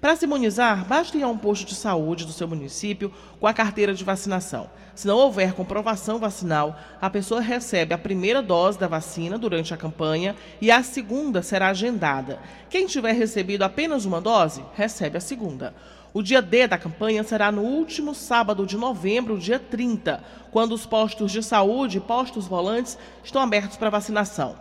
Para 0.00 0.14
se 0.14 0.26
imunizar, 0.26 0.84
basta 0.84 1.18
ir 1.18 1.24
a 1.24 1.28
um 1.28 1.36
posto 1.36 1.66
de 1.66 1.74
saúde 1.74 2.24
do 2.24 2.32
seu 2.32 2.46
município 2.46 3.12
com 3.40 3.48
a 3.48 3.52
carteira 3.52 3.92
de 3.94 4.04
vacinação. 4.04 4.70
Se 4.94 5.08
não 5.08 5.16
houver 5.16 5.54
comprovação 5.54 6.20
vacinal, 6.20 6.78
a 7.00 7.10
pessoa 7.10 7.40
recebe 7.40 7.92
a 7.92 7.98
primeira 7.98 8.40
dose 8.40 8.78
da 8.78 8.86
vacina 8.86 9.36
durante 9.36 9.74
a 9.74 9.76
campanha 9.76 10.36
e 10.60 10.70
a 10.70 10.84
segunda 10.84 11.42
será 11.42 11.68
agendada. 11.68 12.38
Quem 12.70 12.86
tiver 12.86 13.12
recebido 13.12 13.62
apenas 13.62 14.04
uma 14.04 14.20
dose, 14.20 14.62
recebe 14.74 15.18
a 15.18 15.20
segunda. 15.20 15.74
O 16.16 16.22
dia 16.22 16.40
D 16.40 16.66
da 16.66 16.78
campanha 16.78 17.22
será 17.22 17.52
no 17.52 17.60
último 17.60 18.14
sábado 18.14 18.64
de 18.64 18.74
novembro, 18.78 19.38
dia 19.38 19.58
30, 19.58 20.24
quando 20.50 20.72
os 20.72 20.86
postos 20.86 21.30
de 21.30 21.42
saúde 21.42 21.98
e 21.98 22.00
postos 22.00 22.46
volantes 22.46 22.96
estão 23.22 23.42
abertos 23.42 23.76
para 23.76 23.90
vacinação. 23.90 24.56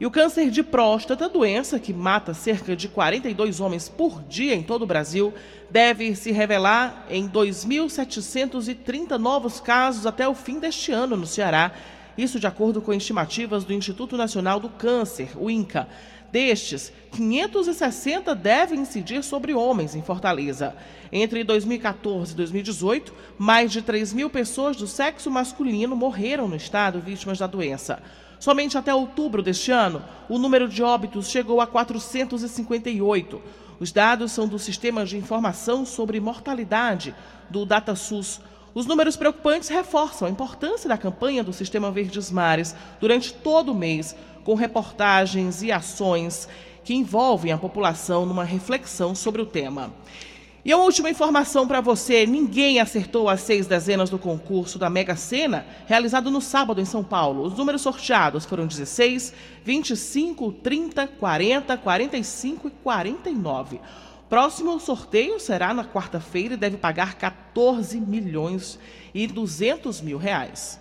E 0.00 0.06
o 0.06 0.10
câncer 0.10 0.48
de 0.48 0.62
próstata, 0.62 1.28
doença 1.28 1.78
que 1.78 1.92
mata 1.92 2.32
cerca 2.32 2.74
de 2.74 2.88
42 2.88 3.60
homens 3.60 3.86
por 3.86 4.22
dia 4.22 4.54
em 4.54 4.62
todo 4.62 4.80
o 4.84 4.86
Brasil, 4.86 5.34
deve 5.70 6.16
se 6.16 6.32
revelar 6.32 7.04
em 7.10 7.28
2.730 7.28 9.18
novos 9.18 9.60
casos 9.60 10.06
até 10.06 10.26
o 10.26 10.34
fim 10.34 10.58
deste 10.58 10.90
ano 10.90 11.18
no 11.18 11.26
Ceará. 11.26 11.72
Isso 12.16 12.40
de 12.40 12.46
acordo 12.46 12.80
com 12.80 12.94
estimativas 12.94 13.62
do 13.62 13.74
Instituto 13.74 14.16
Nacional 14.16 14.58
do 14.58 14.70
Câncer, 14.70 15.32
o 15.36 15.50
INCA. 15.50 15.86
Destes, 16.34 16.92
560 17.12 18.34
devem 18.34 18.80
incidir 18.80 19.22
sobre 19.22 19.54
homens 19.54 19.94
em 19.94 20.02
Fortaleza. 20.02 20.74
Entre 21.12 21.44
2014 21.44 22.32
e 22.32 22.34
2018, 22.34 23.14
mais 23.38 23.70
de 23.70 23.80
3 23.80 24.12
mil 24.12 24.28
pessoas 24.28 24.76
do 24.76 24.84
sexo 24.88 25.30
masculino 25.30 25.94
morreram 25.94 26.48
no 26.48 26.56
estado 26.56 26.98
vítimas 26.98 27.38
da 27.38 27.46
doença. 27.46 28.02
Somente 28.40 28.76
até 28.76 28.92
outubro 28.92 29.44
deste 29.44 29.70
ano, 29.70 30.02
o 30.28 30.36
número 30.36 30.68
de 30.68 30.82
óbitos 30.82 31.28
chegou 31.28 31.60
a 31.60 31.68
458. 31.68 33.40
Os 33.78 33.92
dados 33.92 34.32
são 34.32 34.48
do 34.48 34.58
Sistema 34.58 35.06
de 35.06 35.16
Informação 35.16 35.86
sobre 35.86 36.18
Mortalidade 36.18 37.14
do 37.48 37.64
DataSUS. 37.64 38.40
Os 38.74 38.86
números 38.86 39.14
preocupantes 39.14 39.68
reforçam 39.68 40.26
a 40.26 40.30
importância 40.32 40.88
da 40.88 40.98
campanha 40.98 41.44
do 41.44 41.52
Sistema 41.52 41.92
Verdes 41.92 42.32
Mares 42.32 42.74
durante 43.00 43.32
todo 43.32 43.70
o 43.70 43.74
mês, 43.74 44.16
com 44.44 44.54
reportagens 44.54 45.62
e 45.62 45.72
ações 45.72 46.48
que 46.84 46.94
envolvem 46.94 47.50
a 47.50 47.58
população 47.58 48.26
numa 48.26 48.44
reflexão 48.44 49.14
sobre 49.14 49.40
o 49.42 49.46
tema. 49.46 49.92
E 50.64 50.72
uma 50.72 50.84
última 50.84 51.10
informação 51.10 51.66
para 51.66 51.80
você: 51.80 52.26
ninguém 52.26 52.80
acertou 52.80 53.28
as 53.28 53.40
seis 53.40 53.66
dezenas 53.66 54.08
do 54.08 54.18
concurso 54.18 54.78
da 54.78 54.88
Mega 54.88 55.14
Sena, 55.14 55.66
realizado 55.86 56.30
no 56.30 56.40
sábado 56.40 56.80
em 56.80 56.86
São 56.86 57.04
Paulo. 57.04 57.42
Os 57.42 57.54
números 57.54 57.82
sorteados 57.82 58.46
foram 58.46 58.66
16, 58.66 59.34
25, 59.62 60.52
30, 60.52 61.06
40, 61.06 61.76
45 61.76 62.68
e 62.68 62.70
49. 62.70 63.80
Próximo 64.28 64.80
sorteio 64.80 65.38
será 65.38 65.74
na 65.74 65.84
quarta-feira 65.84 66.54
e 66.54 66.56
deve 66.56 66.78
pagar 66.78 67.14
14 67.14 68.00
milhões 68.00 68.78
e 69.14 69.26
200 69.26 70.00
mil 70.00 70.16
reais. 70.16 70.80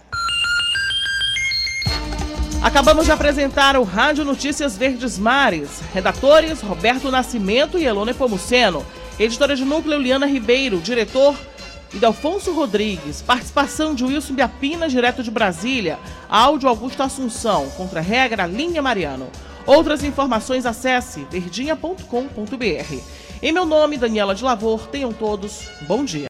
Acabamos 2.64 3.04
de 3.04 3.12
apresentar 3.12 3.76
o 3.76 3.84
Rádio 3.84 4.24
Notícias 4.24 4.78
Verdes 4.78 5.20
Mares. 5.20 5.82
Redatores 5.94 6.62
Roberto 6.62 7.12
Nascimento 7.12 7.78
e 7.78 7.84
Elone 7.84 8.14
Pomuceno. 8.14 8.86
Editora 9.20 9.54
de 9.54 9.66
núcleo 9.66 10.00
Liana 10.00 10.26
Ribeiro, 10.26 10.80
diretor 10.80 11.36
Idelfonso 11.94 12.54
Rodrigues, 12.54 13.22
participação 13.22 13.94
de 13.94 14.06
Wilson 14.06 14.36
Biapina, 14.36 14.88
direto 14.88 15.22
de 15.22 15.30
Brasília, 15.30 16.00
áudio 16.30 16.70
Augusto 16.70 17.04
Assunção, 17.04 17.70
contra 17.72 18.00
regra 18.00 18.48
Linha 18.48 18.82
Mariano. 18.82 19.28
Outras 19.66 20.02
informações 20.02 20.66
acesse 20.66 21.28
verdinha.com.br. 21.30 22.98
Em 23.42 23.52
meu 23.52 23.66
nome, 23.66 23.98
Daniela 23.98 24.34
de 24.34 24.42
Lavor, 24.42 24.88
tenham 24.88 25.12
todos 25.12 25.70
bom 25.82 26.06
dia. 26.06 26.22